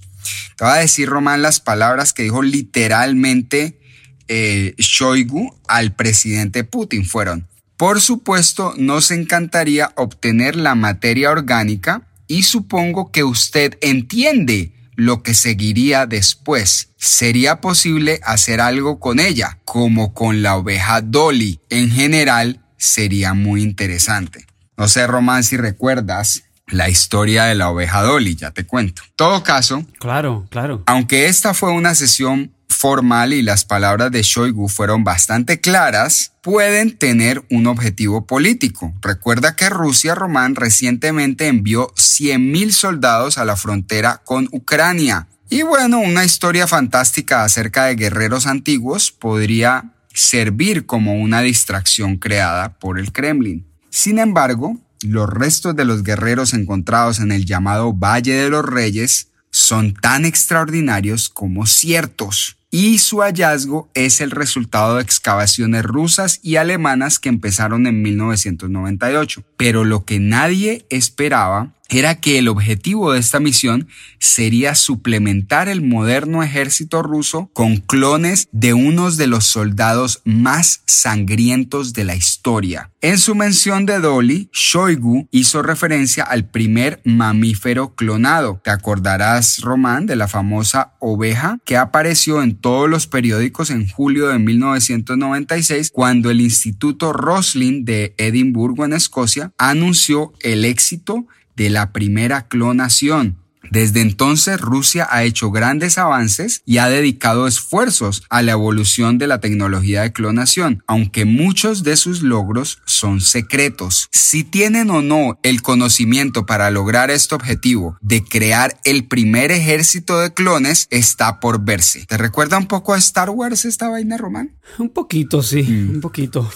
Te 0.56 0.64
voy 0.64 0.74
a 0.74 0.80
decir, 0.80 1.08
Román, 1.08 1.42
las 1.42 1.60
palabras 1.60 2.12
que 2.12 2.24
dijo 2.24 2.42
literalmente 2.42 3.80
eh, 4.28 4.74
Shoigu 4.78 5.58
al 5.66 5.94
presidente 5.94 6.64
Putin 6.64 7.04
fueron, 7.04 7.46
por 7.76 8.00
supuesto, 8.00 8.74
nos 8.76 9.12
encantaría 9.12 9.92
obtener 9.94 10.56
la 10.56 10.74
materia 10.74 11.30
orgánica 11.30 12.02
y 12.26 12.42
supongo 12.42 13.12
que 13.12 13.22
usted 13.22 13.78
entiende 13.80 14.72
lo 14.96 15.22
que 15.22 15.32
seguiría 15.32 16.06
después. 16.06 16.88
Sería 16.96 17.60
posible 17.60 18.18
hacer 18.24 18.60
algo 18.60 18.98
con 18.98 19.20
ella, 19.20 19.58
como 19.64 20.12
con 20.12 20.42
la 20.42 20.56
oveja 20.56 21.02
Dolly. 21.02 21.60
En 21.70 21.92
general, 21.92 22.64
sería 22.76 23.32
muy 23.32 23.62
interesante. 23.62 24.44
No 24.78 24.86
sé, 24.88 25.06
Román, 25.08 25.42
si 25.42 25.56
recuerdas 25.56 26.44
la 26.68 26.88
historia 26.88 27.44
de 27.44 27.56
la 27.56 27.68
oveja 27.68 28.02
Dolly, 28.02 28.36
ya 28.36 28.52
te 28.52 28.64
cuento. 28.64 29.02
Todo 29.16 29.42
caso, 29.42 29.84
Claro, 29.98 30.46
claro. 30.50 30.84
aunque 30.86 31.26
esta 31.26 31.52
fue 31.52 31.72
una 31.72 31.94
sesión 31.96 32.52
formal 32.68 33.32
y 33.32 33.42
las 33.42 33.64
palabras 33.64 34.12
de 34.12 34.22
Shoigu 34.22 34.68
fueron 34.68 35.02
bastante 35.02 35.60
claras, 35.60 36.32
pueden 36.42 36.96
tener 36.96 37.42
un 37.50 37.66
objetivo 37.66 38.24
político. 38.24 38.94
Recuerda 39.02 39.56
que 39.56 39.68
Rusia 39.68 40.14
Román 40.14 40.54
recientemente 40.54 41.48
envió 41.48 41.88
100.000 41.96 42.70
soldados 42.70 43.36
a 43.36 43.44
la 43.44 43.56
frontera 43.56 44.22
con 44.24 44.48
Ucrania. 44.52 45.26
Y 45.50 45.62
bueno, 45.62 45.98
una 45.98 46.24
historia 46.24 46.68
fantástica 46.68 47.42
acerca 47.42 47.86
de 47.86 47.96
guerreros 47.96 48.46
antiguos 48.46 49.10
podría 49.10 49.94
servir 50.14 50.86
como 50.86 51.14
una 51.14 51.40
distracción 51.40 52.16
creada 52.16 52.78
por 52.78 52.98
el 53.00 53.12
Kremlin. 53.12 53.67
Sin 53.90 54.18
embargo, 54.18 54.78
los 55.02 55.28
restos 55.28 55.76
de 55.76 55.84
los 55.84 56.02
guerreros 56.02 56.54
encontrados 56.54 57.20
en 57.20 57.32
el 57.32 57.44
llamado 57.44 57.92
Valle 57.92 58.34
de 58.34 58.50
los 58.50 58.64
Reyes 58.64 59.28
son 59.50 59.94
tan 59.94 60.24
extraordinarios 60.24 61.28
como 61.28 61.66
ciertos. 61.66 62.56
Y 62.70 62.98
su 62.98 63.22
hallazgo 63.22 63.88
es 63.94 64.20
el 64.20 64.30
resultado 64.30 64.96
de 64.96 65.02
excavaciones 65.02 65.84
rusas 65.84 66.38
y 66.42 66.56
alemanas 66.56 67.18
que 67.18 67.30
empezaron 67.30 67.86
en 67.86 68.02
1998. 68.02 69.42
Pero 69.56 69.84
lo 69.84 70.04
que 70.04 70.18
nadie 70.18 70.84
esperaba 70.90 71.72
era 71.88 72.20
que 72.20 72.38
el 72.38 72.48
objetivo 72.48 73.12
de 73.12 73.20
esta 73.20 73.40
misión 73.40 73.88
sería 74.18 74.74
suplementar 74.74 75.68
el 75.68 75.80
moderno 75.80 76.42
ejército 76.42 77.02
ruso 77.02 77.50
con 77.54 77.78
clones 77.78 78.48
de 78.52 78.74
unos 78.74 79.16
de 79.16 79.26
los 79.26 79.44
soldados 79.44 80.20
más 80.24 80.82
sangrientos 80.86 81.94
de 81.94 82.04
la 82.04 82.14
historia. 82.14 82.90
En 83.00 83.18
su 83.18 83.34
mención 83.34 83.86
de 83.86 84.00
Dolly, 84.00 84.50
Shoigu 84.52 85.28
hizo 85.30 85.62
referencia 85.62 86.24
al 86.24 86.44
primer 86.44 87.00
mamífero 87.04 87.94
clonado. 87.94 88.60
Te 88.62 88.70
acordarás, 88.70 89.60
Román, 89.60 90.06
de 90.06 90.16
la 90.16 90.28
famosa 90.28 90.94
oveja 90.98 91.58
que 91.64 91.76
apareció 91.76 92.42
en 92.42 92.56
todos 92.56 92.90
los 92.90 93.06
periódicos 93.06 93.70
en 93.70 93.88
julio 93.88 94.28
de 94.28 94.38
1996 94.38 95.90
cuando 95.92 96.30
el 96.30 96.40
Instituto 96.40 97.12
Roslin 97.12 97.84
de 97.84 98.14
Edimburgo 98.18 98.84
en 98.84 98.92
Escocia 98.92 99.52
anunció 99.58 100.32
el 100.40 100.64
éxito 100.64 101.26
de 101.58 101.68
la 101.68 101.92
primera 101.92 102.48
clonación. 102.48 103.36
Desde 103.70 104.00
entonces 104.00 104.60
Rusia 104.60 105.06
ha 105.10 105.24
hecho 105.24 105.50
grandes 105.50 105.98
avances 105.98 106.62
y 106.64 106.78
ha 106.78 106.88
dedicado 106.88 107.46
esfuerzos 107.46 108.22
a 108.30 108.40
la 108.40 108.52
evolución 108.52 109.18
de 109.18 109.26
la 109.26 109.40
tecnología 109.40 110.02
de 110.02 110.12
clonación, 110.12 110.82
aunque 110.86 111.26
muchos 111.26 111.82
de 111.82 111.96
sus 111.96 112.22
logros 112.22 112.80
son 112.86 113.20
secretos. 113.20 114.08
Si 114.10 114.44
tienen 114.44 114.90
o 114.90 115.02
no 115.02 115.38
el 115.42 115.60
conocimiento 115.60 116.46
para 116.46 116.70
lograr 116.70 117.10
este 117.10 117.34
objetivo 117.34 117.98
de 118.00 118.24
crear 118.24 118.78
el 118.84 119.06
primer 119.06 119.50
ejército 119.50 120.18
de 120.18 120.32
clones 120.32 120.86
está 120.90 121.40
por 121.40 121.62
verse. 121.62 122.06
¿Te 122.06 122.16
recuerda 122.16 122.56
un 122.56 122.68
poco 122.68 122.94
a 122.94 122.98
Star 122.98 123.28
Wars 123.30 123.64
esta 123.64 123.88
vaina, 123.88 124.16
Román? 124.16 124.56
Un 124.78 124.90
poquito, 124.90 125.42
sí, 125.42 125.60
un 125.60 126.00
poquito. 126.00 126.50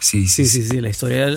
Sí, 0.00 0.28
sí, 0.28 0.46
sí, 0.46 0.64
sí, 0.64 0.80
la 0.80 0.90
historia 0.90 1.28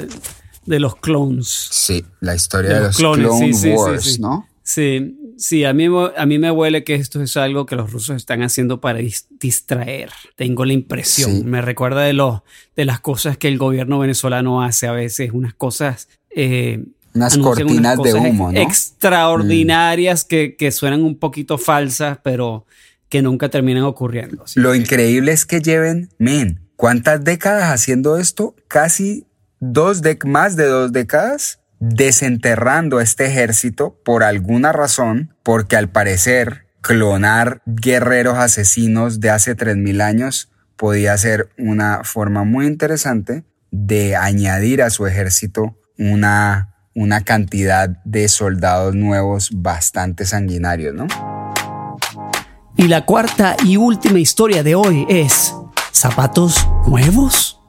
de 0.65 0.79
los 0.79 0.95
clones. 0.95 1.47
Sí, 1.71 2.05
la 2.19 2.35
historia 2.35 2.73
de, 2.73 2.79
los, 2.81 2.97
clones, 2.97 3.61
Clone 3.61 3.75
Wars, 3.75 4.19
¿no? 4.19 4.47
Sí, 4.63 5.17
sí, 5.37 5.65
a 5.65 5.73
mí, 5.73 5.87
a 6.15 6.25
mí 6.25 6.39
me 6.39 6.51
huele 6.51 6.83
que 6.83 6.95
esto 6.95 7.21
es 7.21 7.35
algo 7.35 7.65
que 7.65 7.75
los 7.75 7.91
rusos 7.91 8.15
están 8.15 8.43
haciendo 8.43 8.79
para 8.79 8.99
distraer. 9.39 10.11
Tengo 10.35 10.65
la 10.65 10.73
impresión. 10.73 11.45
Me 11.49 11.61
recuerda 11.61 12.01
de, 12.01 12.13
los, 12.13 12.41
de 12.75 12.85
las 12.85 12.99
cosas 12.99 13.37
que 13.37 13.47
el 13.47 13.57
gobierno 13.57 13.99
venezolano 13.99 14.61
hace 14.63 14.87
a 14.87 14.91
veces, 14.91 15.31
unas 15.33 15.53
cosas... 15.53 16.07
Eh, 16.35 16.83
unas 17.13 17.37
cortinas 17.37 18.01
de 18.01 18.13
humo, 18.13 18.53
¿no? 18.53 18.59
Extraordinarias 18.59 20.23
que, 20.23 20.55
que 20.55 20.71
suenan 20.71 21.03
un 21.03 21.17
poquito 21.17 21.57
falsas, 21.57 22.19
pero 22.23 22.65
que 23.09 23.21
nunca 23.21 23.49
terminan 23.49 23.83
ocurriendo. 23.83 24.45
Lo 24.55 24.73
increíble 24.73 25.33
es 25.33 25.45
que 25.45 25.59
lleven, 25.59 26.09
men, 26.17 26.61
¿cuántas 26.77 27.21
décadas 27.21 27.73
haciendo 27.73 28.17
esto? 28.17 28.55
Casi 28.69 29.25
dos 29.61 30.01
de 30.01 30.17
más 30.25 30.57
de 30.57 30.65
dos 30.65 30.91
décadas 30.91 31.59
desenterrando 31.79 32.99
este 32.99 33.25
ejército 33.25 33.97
por 34.03 34.23
alguna 34.23 34.71
razón, 34.73 35.35
porque 35.43 35.77
al 35.77 35.89
parecer 35.89 36.65
clonar 36.81 37.61
guerreros 37.65 38.37
asesinos 38.37 39.19
de 39.19 39.29
hace 39.29 39.55
3.000 39.55 40.01
años 40.01 40.51
podía 40.75 41.17
ser 41.17 41.49
una 41.57 42.03
forma 42.03 42.43
muy 42.43 42.65
interesante 42.65 43.43
de 43.69 44.15
añadir 44.15 44.81
a 44.81 44.89
su 44.89 45.05
ejército 45.05 45.77
una, 45.97 46.75
una 46.95 47.23
cantidad 47.23 47.89
de 48.03 48.27
soldados 48.27 48.95
nuevos 48.95 49.49
bastante 49.53 50.25
sanguinarios, 50.25 50.95
¿no? 50.95 51.07
Y 52.77 52.87
la 52.87 53.05
cuarta 53.05 53.55
y 53.63 53.77
última 53.77 54.19
historia 54.19 54.63
de 54.63 54.73
hoy 54.73 55.05
es 55.07 55.53
¿zapatos 55.91 56.67
nuevos? 56.87 57.60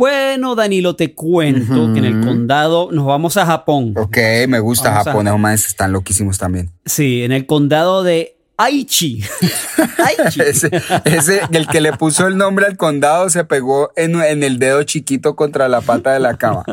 Bueno, 0.00 0.54
Danilo, 0.54 0.96
te 0.96 1.14
cuento 1.14 1.92
que 1.92 1.98
en 1.98 2.06
el 2.06 2.24
condado 2.24 2.88
nos 2.90 3.04
vamos 3.04 3.36
a 3.36 3.44
Japón. 3.44 3.92
Ok, 3.98 4.16
me 4.48 4.58
gusta 4.58 4.94
Japón, 4.94 5.26
esos 5.26 5.38
manes 5.38 5.66
están 5.66 5.92
loquísimos 5.92 6.38
también. 6.38 6.70
Sí, 6.86 7.22
en 7.22 7.32
el 7.32 7.44
condado 7.44 8.02
de 8.02 8.38
Aichi. 8.56 9.22
Aichi. 9.98 10.40
ese, 10.40 11.42
el 11.52 11.66
que 11.66 11.82
le 11.82 11.92
puso 11.92 12.26
el 12.28 12.38
nombre 12.38 12.64
al 12.64 12.78
condado 12.78 13.28
se 13.28 13.44
pegó 13.44 13.92
en, 13.94 14.42
el 14.42 14.58
dedo 14.58 14.84
chiquito 14.84 15.36
contra 15.36 15.68
la 15.68 15.82
pata 15.82 16.14
de 16.14 16.20
la 16.20 16.38
cama. 16.38 16.64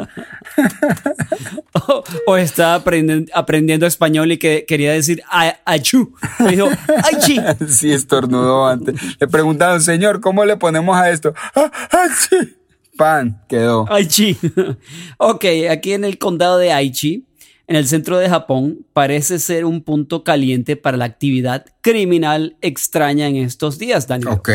o, 2.27 2.37
estaba 2.37 2.75
aprendiendo, 2.75 3.85
español 3.85 4.31
y 4.31 4.37
que 4.37 4.63
quería 4.65 4.93
decir 4.93 5.21
Aichu. 5.65 6.15
Me 6.39 6.51
dijo 6.51 6.69
Aichi. 7.03 7.41
sí, 7.67 7.91
estornudó 7.91 8.65
antes. 8.67 8.95
Le 9.19 9.27
preguntaron, 9.27 9.81
señor, 9.81 10.21
¿cómo 10.21 10.45
le 10.45 10.55
ponemos 10.55 10.95
a 10.95 11.09
esto? 11.09 11.33
Ah, 11.53 11.69
Aichi 11.91 12.55
pan 12.97 13.41
quedó. 13.47 13.85
Aichi. 13.89 14.35
ok, 15.17 15.45
aquí 15.71 15.93
en 15.93 16.03
el 16.03 16.17
condado 16.17 16.57
de 16.57 16.73
Aichi, 16.73 17.25
en 17.67 17.75
el 17.75 17.87
centro 17.87 18.17
de 18.17 18.29
Japón, 18.29 18.85
parece 18.93 19.39
ser 19.39 19.63
un 19.65 19.81
punto 19.81 20.23
caliente 20.23 20.75
para 20.75 20.97
la 20.97 21.05
actividad 21.05 21.65
criminal 21.81 22.57
extraña 22.61 23.27
en 23.27 23.37
estos 23.37 23.77
días, 23.77 24.07
Daniel. 24.07 24.33
Ok. 24.33 24.49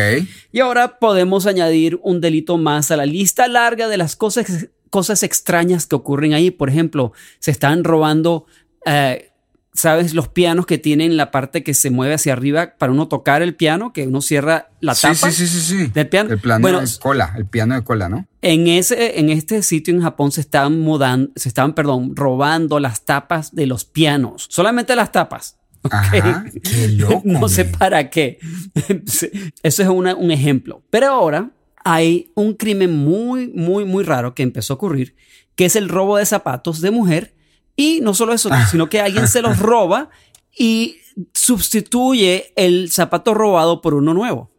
Y 0.51 0.59
ahora 0.59 0.99
podemos 0.99 1.47
añadir 1.47 1.99
un 2.03 2.21
delito 2.21 2.57
más 2.57 2.91
a 2.91 2.97
la 2.97 3.05
lista 3.05 3.47
larga 3.47 3.87
de 3.87 3.97
las 3.97 4.15
cosas, 4.15 4.67
cosas 4.89 5.23
extrañas 5.23 5.87
que 5.87 5.95
ocurren 5.95 6.33
ahí. 6.33 6.51
Por 6.51 6.69
ejemplo, 6.69 7.13
se 7.39 7.51
están 7.51 7.83
robando 7.83 8.45
eh, 8.85 9.32
¿sabes? 9.73 10.13
Los 10.13 10.27
pianos 10.27 10.65
que 10.65 10.77
tienen 10.77 11.17
la 11.17 11.31
parte 11.31 11.63
que 11.63 11.73
se 11.73 11.89
mueve 11.89 12.13
hacia 12.13 12.33
arriba 12.33 12.75
para 12.77 12.91
uno 12.91 13.07
tocar 13.07 13.41
el 13.41 13.55
piano, 13.55 13.91
que 13.91 14.07
uno 14.07 14.21
cierra 14.21 14.69
la 14.79 14.93
tapa. 14.93 15.15
Sí, 15.15 15.31
sí, 15.31 15.47
sí, 15.47 15.61
sí. 15.61 15.87
Del 15.87 16.07
piano. 16.07 16.31
El 16.31 16.39
piano 16.39 16.81
de 16.81 16.87
cola, 17.01 17.33
el 17.35 17.45
piano 17.45 17.75
de 17.75 17.83
cola, 17.83 18.09
¿no? 18.09 18.27
En, 18.41 18.67
ese, 18.67 19.19
en 19.19 19.29
este 19.29 19.63
sitio 19.63 19.93
en 19.93 20.01
Japón 20.01 20.31
se 20.31 20.41
estaban 20.41 20.79
mudando, 20.79 21.31
se 21.35 21.49
estaban, 21.49 21.73
perdón, 21.73 22.15
robando 22.15 22.79
las 22.79 23.05
tapas 23.05 23.55
de 23.55 23.65
los 23.65 23.85
pianos. 23.85 24.47
Solamente 24.49 24.95
las 24.95 25.11
tapas. 25.11 25.57
Ajá, 25.91 26.45
qué 26.63 26.87
loco. 26.89 27.21
no 27.25 27.49
sé 27.49 27.65
para 27.65 28.09
qué. 28.09 28.39
Eso 29.63 29.83
es 29.83 29.89
un 29.89 30.31
ejemplo. 30.31 30.83
Pero 30.89 31.07
ahora 31.07 31.51
hay 31.83 32.31
un 32.35 32.53
crimen 32.53 32.95
muy, 32.95 33.49
muy, 33.49 33.85
muy 33.85 34.03
raro 34.03 34.33
que 34.33 34.43
empezó 34.43 34.73
a 34.73 34.75
ocurrir, 34.75 35.15
que 35.55 35.65
es 35.65 35.75
el 35.75 35.89
robo 35.89 36.17
de 36.17 36.25
zapatos 36.25 36.79
de 36.79 36.91
mujer 36.91 37.33
y 37.75 38.01
no 38.01 38.13
solo 38.13 38.33
eso, 38.33 38.49
ah. 38.51 38.67
sino 38.69 38.89
que 38.89 39.01
alguien 39.01 39.27
se 39.27 39.41
los 39.41 39.59
roba 39.59 40.09
y 40.57 40.97
sustituye 41.33 42.53
el 42.55 42.91
zapato 42.91 43.33
robado 43.33 43.81
por 43.81 43.93
uno 43.93 44.13
nuevo. 44.13 44.51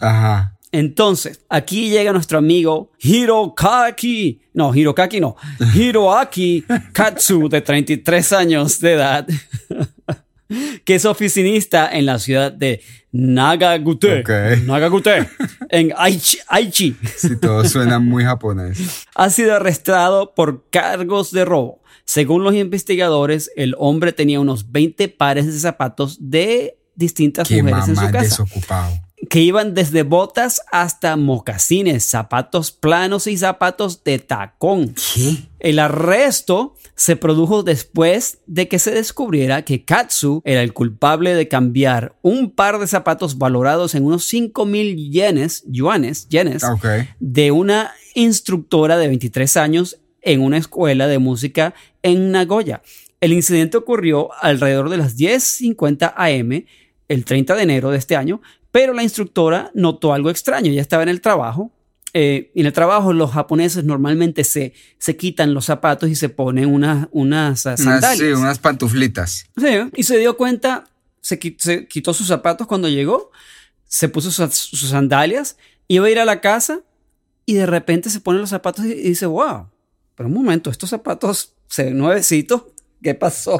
Ajá. 0.00 0.56
Entonces, 0.72 1.40
aquí 1.48 1.90
llega 1.90 2.12
nuestro 2.12 2.38
amigo 2.38 2.92
Hirokaki, 2.98 4.42
no, 4.52 4.74
Hirokaki 4.74 5.20
no, 5.20 5.36
Hiroaki 5.74 6.64
Katsu, 6.92 7.48
de 7.48 7.60
33 7.60 8.32
años 8.32 8.80
de 8.80 8.92
edad, 8.92 9.26
que 10.84 10.96
es 10.96 11.04
oficinista 11.04 11.88
en 11.90 12.06
la 12.06 12.18
ciudad 12.18 12.52
de 12.52 12.82
Nagagute, 13.12 14.22
Nagagute, 14.66 15.28
en 15.70 15.94
Aichi, 15.96 16.38
Aichi. 16.48 16.96
Sí, 17.16 17.36
todo 17.36 17.64
suena 17.64 17.98
muy 17.98 18.24
japonés. 18.24 19.06
Ha 19.14 19.30
sido 19.30 19.54
arrestado 19.54 20.34
por 20.34 20.68
cargos 20.68 21.30
de 21.30 21.44
robo 21.46 21.80
según 22.06 22.44
los 22.44 22.54
investigadores, 22.54 23.50
el 23.56 23.74
hombre 23.78 24.12
tenía 24.12 24.38
unos 24.38 24.70
20 24.70 25.08
pares 25.08 25.46
de 25.46 25.58
zapatos 25.58 26.18
de 26.20 26.78
distintas 26.94 27.50
mujeres 27.50 27.88
en 27.88 27.96
su 27.96 28.10
casa. 28.10 28.20
Desocupado. 28.20 28.92
Que 29.28 29.40
iban 29.40 29.74
desde 29.74 30.02
botas 30.04 30.60
hasta 30.70 31.16
mocasines, 31.16 32.04
zapatos 32.04 32.70
planos 32.70 33.26
y 33.26 33.36
zapatos 33.36 34.04
de 34.04 34.20
tacón. 34.20 34.94
¿Qué? 34.94 35.38
El 35.58 35.80
arresto 35.80 36.76
se 36.94 37.16
produjo 37.16 37.62
después 37.62 38.38
de 38.46 38.68
que 38.68 38.78
se 38.78 38.92
descubriera 38.92 39.62
que 39.62 39.84
Katsu 39.84 40.42
era 40.44 40.62
el 40.62 40.72
culpable 40.72 41.34
de 41.34 41.48
cambiar 41.48 42.14
un 42.22 42.50
par 42.50 42.78
de 42.78 42.86
zapatos 42.86 43.36
valorados 43.36 43.94
en 43.96 44.04
unos 44.04 44.24
5 44.26 44.64
mil 44.64 45.10
yenes, 45.10 45.64
yuanes, 45.66 46.28
yenes, 46.28 46.62
de 47.18 47.50
una 47.50 47.90
instructora 48.14 48.96
de 48.96 49.08
23 49.08 49.56
años 49.56 49.98
en 50.26 50.42
una 50.42 50.58
escuela 50.58 51.06
de 51.06 51.18
música 51.18 51.72
en 52.02 52.32
Nagoya. 52.32 52.82
El 53.20 53.32
incidente 53.32 53.78
ocurrió 53.78 54.30
alrededor 54.42 54.90
de 54.90 54.98
las 54.98 55.16
10.50 55.16 56.12
am 56.16 56.64
el 57.08 57.24
30 57.24 57.54
de 57.54 57.62
enero 57.62 57.90
de 57.90 57.98
este 57.98 58.16
año, 58.16 58.42
pero 58.72 58.92
la 58.92 59.04
instructora 59.04 59.70
notó 59.72 60.12
algo 60.12 60.28
extraño. 60.28 60.70
Ella 60.70 60.82
estaba 60.82 61.04
en 61.04 61.08
el 61.08 61.20
trabajo. 61.20 61.72
Eh, 62.12 62.50
y 62.54 62.60
en 62.60 62.66
el 62.66 62.72
trabajo 62.72 63.12
los 63.12 63.30
japoneses 63.30 63.84
normalmente 63.84 64.42
se, 64.42 64.72
se 64.98 65.16
quitan 65.16 65.54
los 65.54 65.66
zapatos 65.66 66.08
y 66.08 66.16
se 66.16 66.28
ponen 66.28 66.72
unas, 66.72 67.08
unas 67.12 67.60
sandalias. 67.60 68.18
sí, 68.18 68.24
unas 68.24 68.58
pantuflitas. 68.58 69.46
Sí, 69.56 69.66
y 69.94 70.02
se 70.02 70.16
dio 70.18 70.36
cuenta, 70.36 70.84
se, 71.20 71.38
quitó 71.38 72.14
sus 72.14 72.26
zapatos 72.26 72.66
cuando 72.66 72.88
llegó, 72.88 73.30
se 73.84 74.08
puso 74.08 74.30
sus, 74.30 74.54
sus, 74.54 74.88
sandalias, 74.88 75.58
iba 75.88 76.06
a 76.06 76.10
ir 76.10 76.18
a 76.18 76.24
la 76.24 76.40
casa 76.40 76.80
y 77.44 77.54
de 77.54 77.66
repente 77.66 78.08
se 78.08 78.20
pone 78.20 78.38
los 78.38 78.50
zapatos 78.50 78.86
y 78.86 78.94
dice, 78.94 79.26
wow, 79.26 79.68
pero 80.16 80.28
un 80.28 80.34
momento, 80.34 80.70
estos 80.70 80.90
zapatos 80.90 81.54
se 81.68 81.84
ven 81.84 81.98
nuevecitos. 81.98 82.64
¿Qué 83.02 83.14
pasó? 83.14 83.58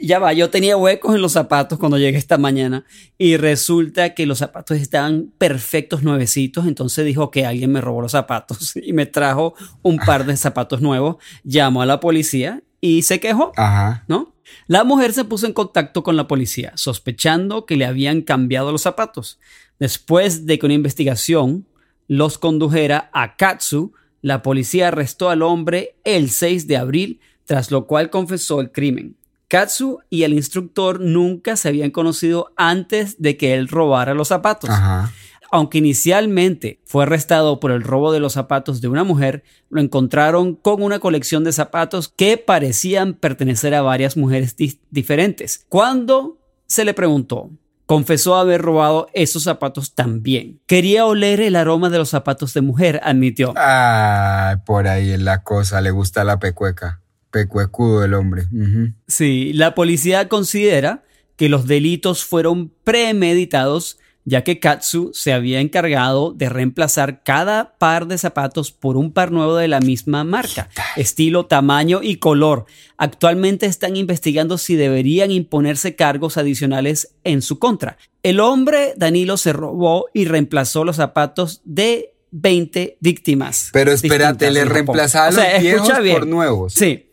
ya 0.00 0.18
va, 0.18 0.32
yo 0.32 0.50
tenía 0.50 0.76
huecos 0.76 1.14
en 1.14 1.22
los 1.22 1.32
zapatos 1.32 1.78
cuando 1.78 1.98
llegué 1.98 2.18
esta 2.18 2.38
mañana 2.38 2.84
y 3.16 3.36
resulta 3.36 4.14
que 4.14 4.26
los 4.26 4.38
zapatos 4.38 4.76
estaban 4.76 5.32
perfectos, 5.38 6.02
nuevecitos. 6.02 6.66
Entonces 6.66 7.04
dijo 7.04 7.30
que 7.30 7.46
alguien 7.46 7.72
me 7.72 7.80
robó 7.80 8.02
los 8.02 8.12
zapatos 8.12 8.76
y 8.82 8.92
me 8.92 9.06
trajo 9.06 9.54
un 9.82 9.98
par 9.98 10.26
de 10.26 10.36
zapatos 10.36 10.80
nuevos. 10.80 11.16
Llamó 11.42 11.82
a 11.82 11.86
la 11.86 11.98
policía 11.98 12.62
y 12.80 13.02
se 13.02 13.18
quejó, 13.18 13.52
Ajá. 13.56 14.04
¿no? 14.06 14.34
La 14.66 14.84
mujer 14.84 15.12
se 15.12 15.24
puso 15.24 15.46
en 15.46 15.52
contacto 15.52 16.02
con 16.02 16.16
la 16.16 16.28
policía, 16.28 16.72
sospechando 16.76 17.66
que 17.66 17.76
le 17.76 17.86
habían 17.86 18.22
cambiado 18.22 18.70
los 18.70 18.82
zapatos. 18.82 19.40
Después 19.78 20.46
de 20.46 20.58
que 20.58 20.66
una 20.66 20.74
investigación 20.74 21.66
los 22.06 22.38
condujera 22.38 23.10
a 23.12 23.36
Katsu, 23.36 23.92
la 24.22 24.42
policía 24.42 24.88
arrestó 24.88 25.30
al 25.30 25.42
hombre 25.42 25.96
el 26.04 26.30
6 26.30 26.66
de 26.66 26.76
abril, 26.76 27.20
tras 27.44 27.70
lo 27.70 27.86
cual 27.86 28.10
confesó 28.10 28.60
el 28.60 28.72
crimen. 28.72 29.16
Katsu 29.48 30.00
y 30.10 30.24
el 30.24 30.34
instructor 30.34 31.00
nunca 31.00 31.56
se 31.56 31.68
habían 31.68 31.90
conocido 31.90 32.52
antes 32.56 33.16
de 33.20 33.36
que 33.38 33.54
él 33.54 33.68
robara 33.68 34.12
los 34.14 34.28
zapatos. 34.28 34.68
Ajá. 34.68 35.10
Aunque 35.50 35.78
inicialmente 35.78 36.80
fue 36.84 37.04
arrestado 37.04 37.58
por 37.58 37.70
el 37.70 37.82
robo 37.82 38.12
de 38.12 38.20
los 38.20 38.34
zapatos 38.34 38.82
de 38.82 38.88
una 38.88 39.04
mujer, 39.04 39.44
lo 39.70 39.80
encontraron 39.80 40.54
con 40.54 40.82
una 40.82 40.98
colección 40.98 41.42
de 41.44 41.52
zapatos 41.52 42.08
que 42.14 42.36
parecían 42.36 43.14
pertenecer 43.14 43.74
a 43.74 43.80
varias 43.80 44.18
mujeres 44.18 44.56
di- 44.56 44.78
diferentes. 44.90 45.64
Cuando 45.70 46.36
se 46.66 46.84
le 46.84 46.92
preguntó, 46.92 47.48
confesó 47.88 48.36
haber 48.36 48.60
robado 48.60 49.08
esos 49.14 49.44
zapatos 49.44 49.94
también. 49.94 50.60
Quería 50.66 51.06
oler 51.06 51.40
el 51.40 51.56
aroma 51.56 51.88
de 51.88 51.96
los 51.96 52.10
zapatos 52.10 52.52
de 52.52 52.60
mujer, 52.60 53.00
admitió. 53.02 53.54
Ay, 53.56 54.56
por 54.66 54.86
ahí 54.86 55.12
es 55.12 55.20
la 55.22 55.42
cosa, 55.42 55.80
le 55.80 55.90
gusta 55.90 56.22
la 56.22 56.38
pecueca. 56.38 57.00
Pecuecudo 57.30 58.04
el 58.04 58.12
hombre. 58.12 58.44
Sí, 59.06 59.54
la 59.54 59.74
policía 59.74 60.28
considera 60.28 61.02
que 61.36 61.48
los 61.48 61.66
delitos 61.66 62.26
fueron 62.26 62.70
premeditados, 62.84 63.98
ya 64.28 64.44
que 64.44 64.60
Katsu 64.60 65.10
se 65.14 65.32
había 65.32 65.60
encargado 65.60 66.32
de 66.32 66.50
reemplazar 66.50 67.22
cada 67.22 67.74
par 67.78 68.06
de 68.06 68.18
zapatos 68.18 68.72
por 68.72 68.98
un 68.98 69.10
par 69.10 69.32
nuevo 69.32 69.56
de 69.56 69.68
la 69.68 69.80
misma 69.80 70.22
marca, 70.22 70.68
estilo, 70.96 71.46
tamaño 71.46 72.00
y 72.02 72.16
color. 72.16 72.66
Actualmente 72.98 73.64
están 73.64 73.96
investigando 73.96 74.58
si 74.58 74.76
deberían 74.76 75.30
imponerse 75.30 75.96
cargos 75.96 76.36
adicionales 76.36 77.14
en 77.24 77.40
su 77.40 77.58
contra. 77.58 77.96
El 78.22 78.40
hombre 78.40 78.92
Danilo 78.98 79.38
se 79.38 79.54
robó 79.54 80.06
y 80.12 80.26
reemplazó 80.26 80.84
los 80.84 80.96
zapatos 80.96 81.62
de 81.64 82.12
20 82.30 82.98
víctimas. 83.00 83.70
Pero 83.72 83.92
espérate, 83.92 84.50
le 84.50 84.66
reemplazaba 84.66 85.30
O 85.30 85.32
sea, 85.32 85.54
los 85.54 85.62
viejos 85.62 86.02
bien. 86.02 86.16
por 86.18 86.26
nuevos. 86.26 86.74
Sí, 86.74 87.06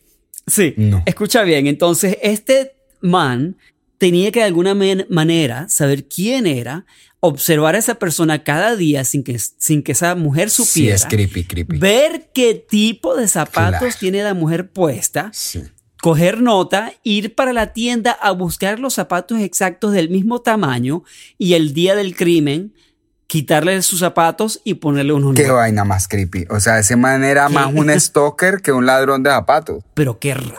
sí. 0.46 0.74
No. 0.76 1.02
Escucha 1.06 1.44
bien, 1.44 1.68
entonces 1.68 2.18
este 2.22 2.76
man 3.00 3.56
tenía 3.98 4.32
que 4.32 4.40
de 4.40 4.46
alguna 4.46 4.74
man- 4.76 5.06
manera 5.10 5.68
saber 5.70 6.08
quién 6.08 6.48
era, 6.48 6.86
observar 7.20 7.76
a 7.76 7.80
esa 7.80 7.96
persona 7.96 8.44
cada 8.44 8.76
día 8.76 9.04
sin 9.04 9.24
que, 9.24 9.40
sin 9.40 9.82
que 9.84 9.94
esa 9.94 10.14
mujer 10.16 10.50
Sí, 10.50 10.64
supiera, 10.64 10.96
es 10.96 11.06
creepy, 11.06 11.44
creepy. 11.46 11.78
ver 11.80 12.30
qué 12.34 12.54
tipo 12.54 13.16
de 13.16 13.28
zapatos 13.28 13.80
Claro. 13.80 13.96
tiene 14.00 14.22
la 14.24 14.34
mujer 14.36 14.70
puesta, 14.72 15.30
Sí. 15.34 15.64
coger 16.02 16.42
nota, 16.42 16.94
ir 17.04 17.34
para 17.34 17.52
la 17.52 17.74
tienda 17.74 18.12
a 18.12 18.30
buscar 18.32 18.80
los 18.80 18.94
zapatos 18.94 19.40
exactos 19.40 19.92
del 19.94 20.10
mismo 20.10 20.42
tamaño 20.42 21.04
y 21.40 21.54
el 21.54 21.74
día 21.74 21.96
del 21.96 22.16
crimen 22.16 22.74
quitarle 23.28 23.82
sus 23.82 24.02
zapatos 24.02 24.62
y 24.64 24.76
ponerle 24.76 25.14
unos 25.14 25.34
Qué 25.34 25.44
nuevos. 25.44 25.58
vaina 25.62 25.84
más 25.84 26.08
creepy. 26.08 26.46
O 26.52 26.60
sea, 26.60 26.78
ese 26.78 26.96
man 26.96 27.24
era 27.24 27.50
más 27.50 27.74
un 27.74 27.90
stalker 28.00 28.62
que 28.62 28.72
un 28.72 28.86
ladrón 28.86 29.24
de 29.24 29.32
zapatos. 29.32 29.84
Pero 29.96 30.20
qué 30.20 30.36
raro, 30.36 30.52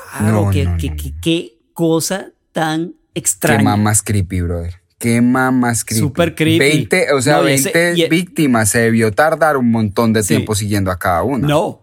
No, 0.46 0.51
qué, 0.51 0.64
no, 0.64 0.77
qué- 0.77 0.90
no. 0.90 0.96
qué- 1.22 1.59
cosa 1.75 2.33
tan 2.51 2.94
extraña. 3.18 3.62
man 3.62 3.83
más 3.83 4.02
creepy, 4.02 4.40
brother. 4.42 4.74
Qué 4.98 5.20
más 5.20 5.85
creepy. 5.85 6.00
Súper 6.00 6.35
creepy. 6.35 6.59
20, 6.59 7.12
o 7.12 7.20
sea, 7.20 7.37
No, 7.38 7.48
y 7.48 7.52
ese- 7.52 7.70
20 7.72 8.00
y- 8.00 8.02
e 8.05 8.09
víctimas. 8.09 8.70
Se 8.70 8.79
debió 8.81 9.12
tardar 9.12 9.57
un 9.57 9.70
montón 9.70 10.12
de 10.12 10.22
Sí. 10.22 10.29
tiempo 10.29 10.55
siguiendo 10.55 10.90
a 10.90 10.98
cada 10.98 11.22
una. 11.22 11.46
No. 11.46 11.83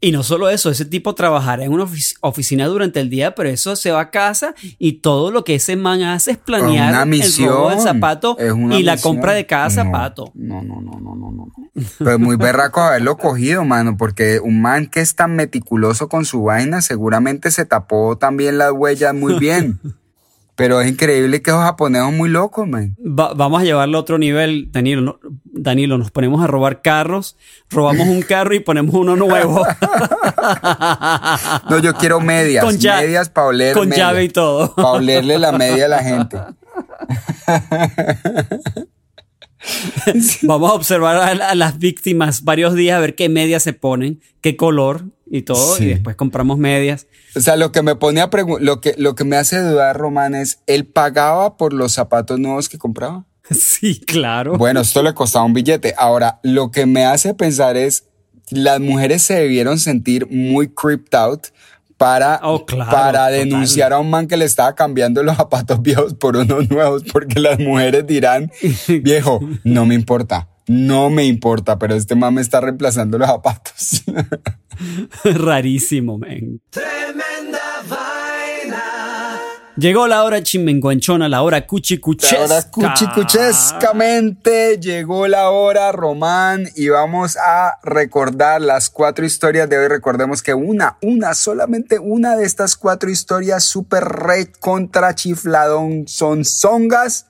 Y 0.00 0.12
no 0.12 0.22
solo 0.22 0.48
eso, 0.48 0.70
ese 0.70 0.84
tipo 0.84 1.16
trabajará 1.16 1.64
en 1.64 1.72
una 1.72 1.82
ofici- 1.84 2.14
oficina 2.20 2.66
durante 2.68 3.00
el 3.00 3.10
día, 3.10 3.34
pero 3.34 3.48
eso 3.48 3.74
se 3.74 3.90
va 3.90 4.00
a 4.02 4.10
casa 4.10 4.54
y 4.78 5.00
todo 5.00 5.32
lo 5.32 5.42
que 5.42 5.56
ese 5.56 5.74
man 5.74 6.02
hace 6.04 6.30
es 6.30 6.36
planear 6.38 6.90
Una 6.90 7.02
el 7.02 7.08
misión. 7.08 7.48
robo 7.48 7.70
del 7.70 7.80
zapato 7.80 8.36
y 8.70 8.84
la 8.84 8.96
compra 8.96 9.32
de 9.32 9.44
cada 9.46 9.64
No, 9.64 9.70
zapato. 9.74 10.30
No, 10.36 10.62
no, 10.62 10.80
no, 10.80 11.00
no, 11.00 11.16
no, 11.16 11.32
no. 11.32 11.52
Pero 11.98 12.12
es 12.12 12.18
muy 12.20 12.36
berraco 12.36 12.80
haberlo 12.80 13.16
cogido, 13.16 13.64
mano, 13.64 13.96
porque 13.96 14.38
un 14.40 14.62
man 14.62 14.86
que 14.86 15.00
es 15.00 15.16
tan 15.16 15.34
meticuloso 15.34 16.08
con 16.08 16.24
su 16.24 16.44
vaina 16.44 16.80
seguramente 16.80 17.50
se 17.50 17.64
tapó 17.64 18.16
también 18.16 18.56
las 18.56 18.70
huellas 18.70 19.14
muy 19.14 19.36
bien. 19.40 19.80
Pero 20.58 20.80
es 20.80 20.88
increíble 20.90 21.40
que 21.40 21.50
esos 21.52 21.62
japoneses 21.62 22.04
son 22.08 22.16
muy 22.16 22.28
locos, 22.28 22.66
man. 22.66 22.96
Va- 22.98 23.32
vamos 23.32 23.62
a 23.62 23.64
llevarlo 23.64 23.96
a 23.96 24.00
otro 24.00 24.18
nivel, 24.18 24.72
Danilo. 24.72 25.02
¿no? 25.02 25.20
Danilo, 25.44 25.98
nos 25.98 26.10
ponemos 26.10 26.42
a 26.42 26.48
robar 26.48 26.82
carros, 26.82 27.36
robamos 27.70 28.08
un 28.08 28.22
carro 28.22 28.56
y 28.56 28.60
ponemos 28.60 28.92
uno 28.96 29.14
nuevo. 29.14 29.64
No, 31.70 31.78
yo 31.78 31.94
quiero 31.94 32.20
medias. 32.20 32.64
Con 32.64 32.74
medias 32.76 33.28
para 33.28 33.46
oler. 33.48 33.74
con 33.74 33.90
llave 33.90 34.24
y 34.24 34.28
todo. 34.30 34.74
Para 34.74 34.88
olerle 34.92 35.38
la 35.38 35.52
media 35.52 35.84
a 35.84 35.88
la 35.88 36.02
gente. 36.02 36.38
Vamos 40.42 40.70
a 40.70 40.74
observar 40.74 41.16
a, 41.16 41.50
a 41.50 41.54
las 41.54 41.78
víctimas 41.78 42.44
varios 42.44 42.74
días 42.74 42.96
a 42.96 43.00
ver 43.00 43.14
qué 43.14 43.28
medias 43.28 43.62
se 43.62 43.72
ponen, 43.72 44.20
qué 44.40 44.56
color 44.56 45.04
y 45.30 45.42
todo, 45.42 45.76
Sí. 45.76 45.84
y 45.84 45.88
después 45.88 46.16
compramos 46.16 46.58
medias. 46.58 47.06
O 47.36 47.40
sea, 47.40 47.56
lo 47.56 47.70
que 47.72 47.82
me 47.82 47.94
pone 47.96 48.20
a 48.20 48.30
preguntar, 48.30 48.64
lo 48.64 48.80
que, 48.80 48.94
lo 48.96 49.14
que 49.14 49.24
me 49.24 49.36
hace 49.36 49.60
dudar, 49.60 49.96
Román, 49.96 50.34
es, 50.34 50.60
¿él 50.66 50.86
pagaba 50.86 51.56
por 51.56 51.72
los 51.72 51.92
zapatos 51.92 52.38
nuevos 52.38 52.68
que 52.68 52.78
compraba? 52.78 53.24
Sí, 53.50 54.00
claro. 54.00 54.58
Bueno, 54.58 54.80
esto 54.80 55.02
le 55.02 55.14
costaba 55.14 55.44
un 55.46 55.54
billete. 55.54 55.94
Ahora, 55.96 56.38
lo 56.42 56.70
que 56.70 56.84
me 56.84 57.06
hace 57.06 57.32
pensar 57.32 57.76
es, 57.78 58.04
las 58.50 58.78
mujeres 58.80 59.22
se 59.22 59.34
debieron 59.34 59.78
sentir 59.78 60.26
muy 60.30 60.68
creeped 60.68 61.14
out 61.14 61.46
para, 61.98 62.40
Oh, 62.42 62.64
claro, 62.64 62.90
para 62.90 63.10
total. 63.26 63.32
denunciar 63.34 63.92
a 63.92 63.98
un 63.98 64.08
man 64.08 64.26
que 64.26 64.36
le 64.38 64.46
estaba 64.46 64.74
cambiando 64.74 65.22
los 65.22 65.36
zapatos 65.36 65.82
viejos 65.82 66.14
por 66.14 66.36
unos 66.36 66.70
nuevos, 66.70 67.02
porque 67.12 67.38
las 67.40 67.58
mujeres 67.58 68.06
dirán, 68.06 68.50
viejo, 69.02 69.40
no 69.64 69.84
me 69.84 69.94
importa, 69.94 70.48
no 70.66 71.10
me 71.10 71.24
importa, 71.26 71.78
pero 71.78 71.94
este 71.94 72.14
man 72.14 72.34
me 72.34 72.40
está 72.40 72.60
reemplazando 72.60 73.18
los 73.18 73.28
zapatos. 73.28 74.04
Rarísimo, 75.24 76.18
men. 76.18 76.60
Tremenda. 76.70 77.58
Llegó 79.78 80.08
la 80.08 80.24
hora 80.24 80.42
chimenguanchona, 80.42 81.28
la 81.28 81.42
hora 81.42 81.64
cuchicuchesca. 81.64 82.40
Ahora 82.40 82.68
cuchicuchescamente 82.68 84.80
llegó 84.80 85.28
la 85.28 85.50
hora, 85.50 85.92
Román, 85.92 86.68
y 86.74 86.88
vamos 86.88 87.36
a 87.36 87.78
recordar 87.84 88.60
las 88.60 88.90
cuatro 88.90 89.24
historias 89.24 89.68
de 89.68 89.78
hoy. 89.78 89.86
Recordemos 89.86 90.42
que 90.42 90.52
una, 90.52 90.98
una, 91.00 91.32
solamente 91.34 92.00
una 92.00 92.34
de 92.34 92.44
estas 92.44 92.74
cuatro 92.74 93.08
historias 93.08 93.62
super 93.62 94.02
red 94.02 94.48
contra 94.58 95.14
chifladón 95.14 96.08
son 96.08 96.44
zongas, 96.44 97.26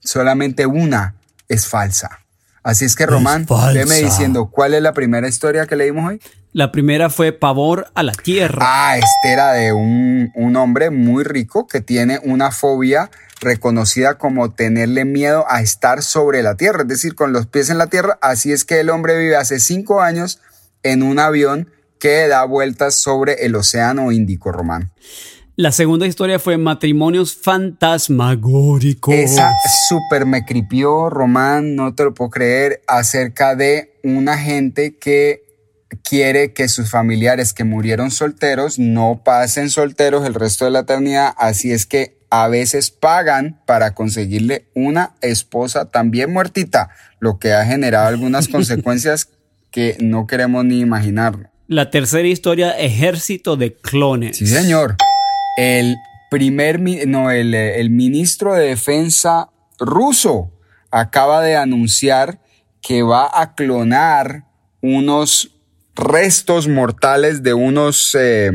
solamente 0.00 0.66
una 0.66 1.14
es 1.46 1.68
falsa. 1.68 2.26
Así 2.68 2.84
es 2.84 2.96
que, 2.96 3.06
Román, 3.06 3.46
falsa. 3.46 3.72
veme 3.72 3.94
diciendo, 3.94 4.50
¿cuál 4.50 4.74
es 4.74 4.82
la 4.82 4.92
primera 4.92 5.26
historia 5.26 5.66
que 5.66 5.74
leímos 5.74 6.10
hoy? 6.10 6.20
La 6.52 6.70
primera 6.70 7.08
fue 7.08 7.32
Pavor 7.32 7.90
a 7.94 8.02
la 8.02 8.12
Tierra. 8.12 8.58
Ah, 8.60 8.98
este 8.98 9.32
era 9.32 9.54
de 9.54 9.72
un, 9.72 10.30
un 10.34 10.54
hombre 10.54 10.90
muy 10.90 11.24
rico 11.24 11.66
que 11.66 11.80
tiene 11.80 12.20
una 12.22 12.50
fobia 12.50 13.10
reconocida 13.40 14.18
como 14.18 14.50
tenerle 14.50 15.06
miedo 15.06 15.46
a 15.48 15.62
estar 15.62 16.02
sobre 16.02 16.42
la 16.42 16.56
tierra, 16.56 16.82
es 16.82 16.88
decir, 16.88 17.14
con 17.14 17.32
los 17.32 17.46
pies 17.46 17.70
en 17.70 17.78
la 17.78 17.86
tierra. 17.86 18.18
Así 18.20 18.52
es 18.52 18.66
que 18.66 18.80
el 18.80 18.90
hombre 18.90 19.16
vive 19.16 19.36
hace 19.36 19.60
cinco 19.60 20.02
años 20.02 20.38
en 20.82 21.02
un 21.02 21.18
avión 21.20 21.70
que 21.98 22.28
da 22.28 22.44
vueltas 22.44 22.96
sobre 22.96 23.46
el 23.46 23.56
océano 23.56 24.12
Índico, 24.12 24.52
Román. 24.52 24.92
La 25.60 25.72
segunda 25.72 26.06
historia 26.06 26.38
fue 26.38 26.56
Matrimonios 26.56 27.34
Fantasmagóricos. 27.34 29.12
Esa 29.12 29.52
súper 29.88 30.24
me 30.24 30.44
cripió, 30.44 31.10
Román, 31.10 31.74
no 31.74 31.96
te 31.96 32.04
lo 32.04 32.14
puedo 32.14 32.30
creer, 32.30 32.80
acerca 32.86 33.56
de 33.56 33.98
una 34.04 34.38
gente 34.38 34.96
que 34.98 35.42
quiere 36.04 36.52
que 36.52 36.68
sus 36.68 36.88
familiares 36.88 37.52
que 37.52 37.64
murieron 37.64 38.12
solteros 38.12 38.78
no 38.78 39.22
pasen 39.24 39.68
solteros 39.68 40.24
el 40.24 40.34
resto 40.34 40.64
de 40.64 40.70
la 40.70 40.78
eternidad, 40.78 41.34
así 41.36 41.72
es 41.72 41.86
que 41.86 42.20
a 42.30 42.46
veces 42.46 42.92
pagan 42.92 43.60
para 43.66 43.94
conseguirle 43.94 44.68
una 44.76 45.16
esposa 45.22 45.86
también 45.86 46.32
muertita, 46.32 46.90
lo 47.18 47.40
que 47.40 47.52
ha 47.52 47.64
generado 47.64 48.06
algunas 48.06 48.46
consecuencias 48.56 49.30
que 49.72 49.96
no 49.98 50.28
queremos 50.28 50.64
ni 50.64 50.78
imaginar. 50.78 51.50
La 51.66 51.90
tercera 51.90 52.28
historia, 52.28 52.70
Ejército 52.78 53.56
de 53.56 53.74
Clones. 53.74 54.36
Sí, 54.36 54.46
señor. 54.46 54.94
El 55.58 55.96
primer, 56.30 56.78
no, 57.08 57.32
el, 57.32 57.52
eh, 57.52 57.80
el 57.80 57.90
ministro 57.90 58.54
de 58.54 58.68
Defensa 58.68 59.50
ruso 59.80 60.52
acaba 60.92 61.42
de 61.42 61.56
anunciar 61.56 62.38
que 62.80 63.02
va 63.02 63.28
a 63.32 63.56
clonar 63.56 64.44
unos 64.82 65.56
restos 65.96 66.68
mortales 66.68 67.42
de 67.42 67.54
unos 67.54 68.16
eh, 68.16 68.52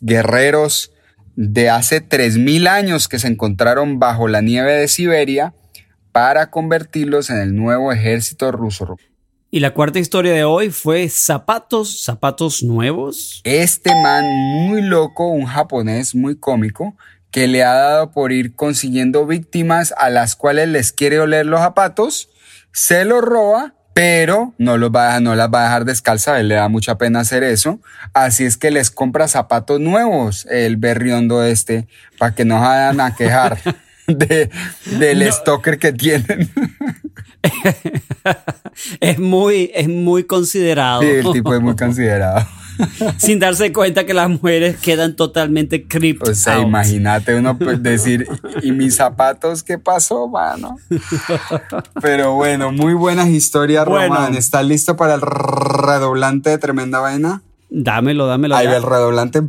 guerreros 0.00 0.90
de 1.36 1.68
hace 1.68 2.02
3.000 2.02 2.66
años 2.66 3.08
que 3.08 3.18
se 3.18 3.28
encontraron 3.28 3.98
bajo 3.98 4.26
la 4.26 4.40
nieve 4.40 4.72
de 4.72 4.88
Siberia 4.88 5.52
para 6.12 6.50
convertirlos 6.50 7.28
en 7.28 7.42
el 7.42 7.54
nuevo 7.54 7.92
ejército 7.92 8.50
ruso. 8.52 8.96
Y 9.50 9.60
la 9.60 9.72
cuarta 9.72 9.98
historia 9.98 10.34
de 10.34 10.44
hoy 10.44 10.68
fue 10.68 11.08
zapatos, 11.08 12.02
zapatos 12.04 12.62
nuevos. 12.62 13.40
Este 13.44 13.94
man 13.94 14.26
muy 14.26 14.82
loco, 14.82 15.28
un 15.28 15.46
japonés 15.46 16.14
muy 16.14 16.36
cómico, 16.36 16.94
que 17.30 17.48
le 17.48 17.64
ha 17.64 17.72
dado 17.72 18.12
por 18.12 18.30
ir 18.30 18.54
consiguiendo 18.54 19.26
víctimas 19.26 19.94
a 19.96 20.10
las 20.10 20.36
cuales 20.36 20.68
les 20.68 20.92
quiere 20.92 21.18
oler 21.18 21.46
los 21.46 21.60
zapatos, 21.60 22.28
se 22.72 23.06
los 23.06 23.22
roba, 23.22 23.74
pero 23.94 24.54
no, 24.58 24.76
los 24.76 24.90
va 24.90 25.18
no 25.20 25.34
las 25.34 25.48
va 25.48 25.62
a 25.62 25.64
dejar 25.64 25.86
descalzas, 25.86 26.40
él 26.40 26.48
le 26.48 26.56
da 26.56 26.68
mucha 26.68 26.98
pena 26.98 27.20
hacer 27.20 27.42
eso, 27.42 27.80
así 28.12 28.44
es 28.44 28.58
que 28.58 28.70
les 28.70 28.90
compra 28.90 29.28
zapatos 29.28 29.80
nuevos, 29.80 30.46
el 30.50 30.76
berriondo 30.76 31.42
este, 31.42 31.88
para 32.18 32.34
que 32.34 32.44
no 32.44 32.60
vayan 32.60 33.00
a 33.00 33.16
quejar 33.16 33.58
de, 34.06 34.50
del 34.98 35.32
stalker 35.32 35.78
que 35.78 35.92
tienen. 35.94 36.50
es 39.00 39.18
muy, 39.18 39.70
es 39.74 39.88
muy 39.88 40.24
considerado. 40.24 41.02
Sí, 41.02 41.08
el 41.08 41.32
tipo 41.32 41.54
es 41.54 41.60
muy 41.60 41.76
considerado. 41.76 42.46
Sin 43.18 43.38
darse 43.38 43.72
cuenta 43.72 44.06
que 44.06 44.14
las 44.14 44.28
mujeres 44.28 44.76
quedan 44.76 45.16
totalmente 45.16 45.86
creeped 45.86 46.28
O 46.28 46.34
sea, 46.34 46.60
imagínate 46.60 47.34
uno 47.34 47.58
pues, 47.58 47.82
decir, 47.82 48.26
¿y 48.62 48.72
mis 48.72 48.96
zapatos 48.96 49.62
qué 49.62 49.78
pasó, 49.78 50.28
mano? 50.28 50.76
Pero 52.00 52.34
bueno, 52.34 52.72
muy 52.72 52.94
buenas 52.94 53.28
historias, 53.28 53.84
Bueno. 53.84 54.14
Román. 54.14 54.34
¿Estás 54.34 54.64
listo 54.64 54.96
para 54.96 55.14
el 55.14 55.20
redoblante 55.20 56.50
de 56.50 56.58
tremenda 56.58 57.00
vaina? 57.00 57.42
Dámelo, 57.70 58.26
dámelo. 58.26 58.56
Ahí 58.56 58.66
va 58.66 58.76
el 58.76 58.82
redoblante. 58.82 59.42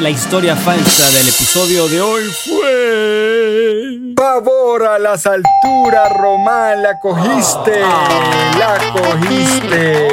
La 0.00 0.10
historia 0.10 0.54
falsa 0.54 1.06
del 1.10 1.26
episodio 1.28 1.88
de 1.88 2.00
hoy 2.00 2.22
fue. 2.44 4.14
Pavor 4.14 4.84
a 4.86 4.98
las 4.98 5.26
alturas, 5.26 6.12
Román, 6.16 6.82
la 6.82 6.98
cogiste, 7.00 7.80
la 7.80 8.78
cogiste. 8.92 10.08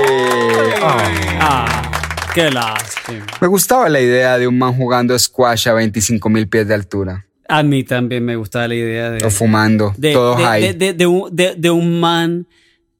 Ah, 1.39 1.91
qué 2.33 2.49
lástima. 2.49 3.25
Me 3.39 3.47
gustaba 3.47 3.87
la 3.89 3.99
idea 3.99 4.37
de 4.39 4.47
un 4.47 4.57
man 4.57 4.73
jugando 4.75 5.17
squash 5.19 5.67
a 5.69 5.73
25 5.73 6.29
mil 6.29 6.47
pies 6.49 6.67
de 6.67 6.73
altura. 6.73 7.25
A 7.47 7.61
mí 7.61 7.83
también 7.83 8.25
me 8.25 8.35
gustaba 8.35 8.67
la 8.67 8.75
idea 8.75 9.11
de. 9.11 9.23
O 9.25 9.29
fumando, 9.29 9.93
de, 9.97 10.13
todos 10.13 10.37
de- 10.37 10.43
high. 10.45 10.61
de- 10.61 10.73
de- 10.73 10.93
de 10.93 11.05
un, 11.07 11.29
de- 11.35 11.53
de 11.55 11.69
un 11.69 11.99
man 11.99 12.47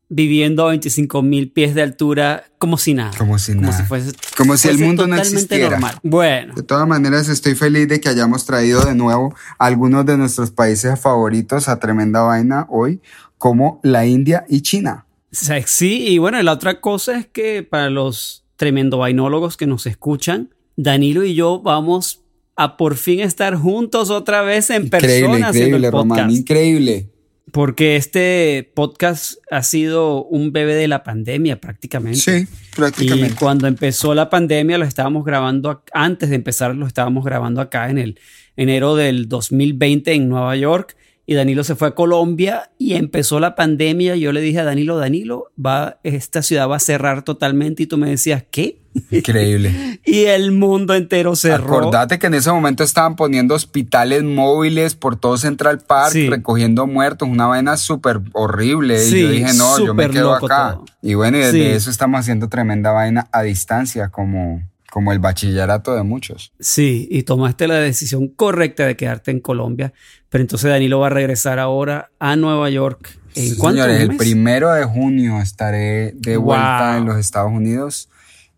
viviendo 0.09 0.65
a 0.65 0.69
25 0.69 1.21
mil 1.21 1.51
pies 1.51 1.73
de 1.75 1.81
altura 1.81 2.45
como 2.57 2.77
si 2.77 2.93
nada. 2.93 3.11
Como 3.17 3.39
si 3.39 3.53
Como 3.53 3.63
nada. 3.67 3.77
si 3.77 3.83
fuese. 3.83 4.11
Como 4.37 4.55
si 4.57 4.67
el 4.69 4.77
mundo 4.77 5.07
no 5.07 5.15
existiera. 5.17 5.69
normal. 5.71 5.95
Bueno, 6.03 6.53
De 6.55 6.63
todas 6.63 6.87
maneras, 6.87 7.27
estoy 7.29 7.55
feliz 7.55 7.87
de 7.87 7.99
que 7.99 8.09
hayamos 8.09 8.45
traído 8.45 8.83
de 8.85 8.95
nuevo 8.95 9.33
algunos 9.57 10.05
de 10.05 10.17
nuestros 10.17 10.51
países 10.51 10.99
favoritos 10.99 11.67
a 11.67 11.79
tremenda 11.79 12.21
vaina 12.21 12.67
hoy, 12.69 13.01
como 13.37 13.79
la 13.83 14.05
India 14.05 14.45
y 14.47 14.61
China. 14.61 15.05
sí, 15.31 16.07
y 16.07 16.17
bueno, 16.17 16.41
la 16.43 16.53
otra 16.53 16.79
cosa 16.81 17.17
es 17.17 17.27
que 17.27 17.63
para 17.63 17.89
los 17.89 18.43
tremendo 18.55 18.99
vainólogos 18.99 19.57
que 19.57 19.67
nos 19.67 19.85
escuchan, 19.85 20.53
Danilo 20.77 21.23
y 21.23 21.35
yo 21.35 21.61
vamos 21.61 22.21
a 22.55 22.77
por 22.77 22.95
fin 22.95 23.19
estar 23.19 23.55
juntos 23.55 24.09
otra 24.09 24.41
vez 24.41 24.69
en 24.69 24.89
persona 24.89 25.13
Increíble, 25.13 25.43
haciendo 25.43 25.77
increíble, 25.77 25.91
podcast. 25.91 26.19
Román, 26.19 26.31
increíble. 26.31 27.09
Porque 27.51 27.95
este 27.95 28.71
podcast 28.73 29.35
ha 29.49 29.63
sido 29.63 30.23
un 30.25 30.51
bebé 30.51 30.75
de 30.75 30.87
la 30.87 31.03
pandemia 31.03 31.61
prácticamente. 31.61 32.19
Sí, 32.19 32.47
prácticamente. 32.75 33.33
Y 33.33 33.37
cuando 33.37 33.67
empezó 33.67 34.13
la 34.13 34.29
pandemia 34.29 34.77
lo 34.77 34.85
estábamos 34.85 35.23
grabando, 35.23 35.83
antes 35.93 36.29
de 36.29 36.35
empezar 36.35 36.75
lo 36.75 36.87
estábamos 36.87 37.23
grabando 37.23 37.61
acá 37.61 37.89
en 37.89 37.97
el 37.97 38.19
enero 38.57 38.95
del 38.95 39.29
2020 39.29 40.13
en 40.13 40.27
Nueva 40.27 40.55
York. 40.55 40.97
Y 41.27 41.33
Danilo 41.33 41.63
se 41.63 41.75
fue 41.75 41.87
a 41.87 41.91
Colombia 41.91 42.69
y 42.77 42.93
empezó 42.93 43.39
la 43.39 43.55
pandemia. 43.55 44.15
Yo 44.15 44.31
le 44.31 44.41
dije 44.41 44.59
a 44.59 44.63
Danilo, 44.63 44.97
Danilo, 44.97 45.51
va, 45.63 45.97
esta 46.03 46.43
ciudad 46.43 46.69
va 46.69 46.75
a 46.75 46.79
cerrar 46.79 47.23
totalmente. 47.23 47.83
Y 47.83 47.87
tú 47.87 47.97
me 47.97 48.09
decías, 48.09 48.43
¿qué? 48.51 48.79
Increíble. 49.11 49.99
Y 50.05 50.25
el 50.25 50.51
mundo 50.51 50.93
entero 50.93 51.35
cerró. 51.35 51.77
Acordate 51.77 52.19
que 52.19 52.27
en 52.27 52.35
ese 52.35 52.51
momento 52.51 52.83
estaban 52.83 53.15
poniendo 53.15 53.55
hospitales 53.55 54.23
móviles 54.23 54.93
por 54.95 55.15
todo 55.15 55.35
Central 55.37 55.79
Park, 55.79 56.11
Sí. 56.13 56.29
recogiendo 56.29 56.85
muertos, 56.85 57.27
una 57.27 57.47
vaina 57.47 57.75
súper 57.75 58.21
horrible. 58.33 58.99
Sí, 58.99 59.17
y 59.17 59.21
yo 59.23 59.29
dije, 59.29 59.53
no, 59.57 59.83
yo 59.83 59.95
me 59.95 60.09
quedo 60.11 60.35
acá. 60.35 60.73
todo. 60.75 60.85
Y 61.01 61.15
bueno, 61.15 61.37
y 61.37 61.41
desde 61.41 61.51
Sí. 61.53 61.65
eso 61.65 61.89
estamos 61.89 62.19
haciendo 62.19 62.49
tremenda 62.49 62.91
vaina 62.91 63.27
a 63.31 63.41
distancia, 63.41 64.09
como, 64.09 64.61
como 64.95 65.11
el 65.11 65.19
bachillerato 65.19 65.93
de 65.93 66.03
muchos. 66.03 66.53
Sí, 66.57 67.05
y 67.11 67.23
tomaste 67.23 67.67
la 67.67 67.75
decisión 67.75 68.29
correcta 68.29 68.85
de 68.87 68.95
quedarte 68.95 69.29
en 69.29 69.41
Colombia. 69.41 69.91
Pero 70.29 70.41
entonces 70.41 70.69
Danilo 70.69 71.01
va 71.01 71.07
a 71.07 71.09
regresar 71.09 71.59
ahora 71.59 72.11
a 72.17 72.37
Nueva 72.37 72.69
York. 72.69 73.19
¿En 73.35 73.49
Sí, 73.49 73.57
cuánto? 73.57 73.81
Señores, 73.83 74.05
¿Un 74.05 74.11
el 74.13 74.17
primero 74.17 74.71
de 74.71 74.85
junio 74.85 75.41
estaré 75.41 76.13
de 76.13 76.37
vuelta 76.37 76.91
Wow. 76.91 76.97
en 76.99 77.05
los 77.07 77.17
Estados 77.17 77.51
Unidos 77.51 78.07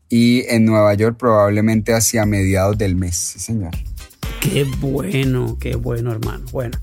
y 0.10 0.44
en 0.48 0.66
Nueva 0.66 0.94
York 0.94 1.18
probablemente 1.18 1.96
hacia 1.96 2.24
mediados 2.28 2.78
del 2.78 2.96
mes. 2.96 3.16
Sí, 3.16 3.40
señor. 3.40 3.72
Qué 4.40 4.64
bueno, 4.80 5.58
qué 5.60 5.76
bueno, 5.76 6.12
hermano. 6.12 6.46
Bueno, 6.52 6.78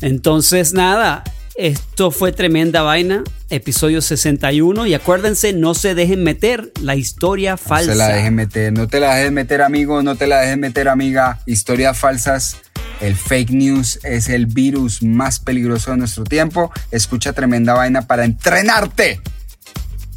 entonces 0.00 0.72
nada, 0.72 1.22
esto 1.60 2.10
fue 2.10 2.32
tremenda 2.32 2.82
vaina, 2.82 3.22
episodio 3.50 4.00
61. 4.00 4.86
Y 4.86 4.94
acuérdense, 4.94 5.52
no 5.52 5.74
se 5.74 5.94
dejen 5.94 6.22
meter 6.24 6.72
la 6.80 6.96
historia 6.96 7.52
No 7.52 7.58
falsa. 7.58 7.92
se 7.92 7.98
la 7.98 8.08
dejen 8.08 8.34
meter, 8.34 8.72
no 8.72 8.88
te 8.88 8.98
la 8.98 9.14
dejes 9.14 9.32
meter, 9.32 9.60
amigo, 9.60 10.02
no 10.02 10.16
te 10.16 10.26
la 10.26 10.40
dejes 10.40 10.56
meter, 10.58 10.88
amiga. 10.88 11.40
Historias 11.46 11.98
falsas. 11.98 12.56
El 13.00 13.14
fake 13.14 13.50
news 13.50 13.98
es 14.04 14.28
el 14.28 14.46
virus 14.46 15.02
más 15.02 15.38
peligroso 15.40 15.90
de 15.90 15.98
nuestro 15.98 16.24
tiempo. 16.24 16.70
Escucha 16.90 17.32
tremenda 17.32 17.74
vaina 17.74 18.02
para 18.02 18.24
entrenarte. 18.24 19.20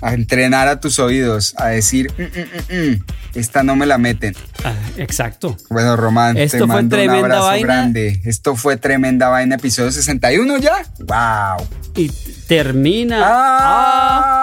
A 0.04 0.14
entrenar 0.14 0.68
a 0.68 0.80
tus 0.82 1.00
oídos, 1.00 1.54
a 1.58 1.68
decir, 1.68 2.12
"Mm, 2.18 2.24
mm, 2.24 2.28
mm, 2.28 2.92
mm, 2.92 3.04
esta 3.36 3.64
no 3.64 3.76
me 3.78 3.86
la 3.86 3.98
meten. 3.98 4.36
Ah, 4.64 4.74
exacto. 4.98 5.56
Bueno, 5.70 5.96
Román, 5.96 6.38
Esto 6.38 6.58
te 6.58 6.66
fue 6.66 6.68
mando 6.68 6.96
un 6.96 7.02
tremenda 7.02 7.20
abrazo 7.20 7.44
vaina. 7.46 7.68
grande. 7.68 8.22
Esto 8.26 8.56
fue 8.56 8.78
tremenda 8.78 9.30
vaina, 9.30 9.56
episodio 9.56 9.92
61 9.92 10.58
ya. 10.58 10.84
¡Wow! 11.00 11.68
Y 11.96 12.10
termina. 12.48 13.22
¡Ah! 13.24 14.40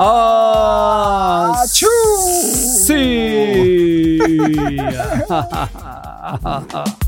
Ah, 0.00 1.62
¡Achú! 1.64 1.86
Sí. 2.86 4.18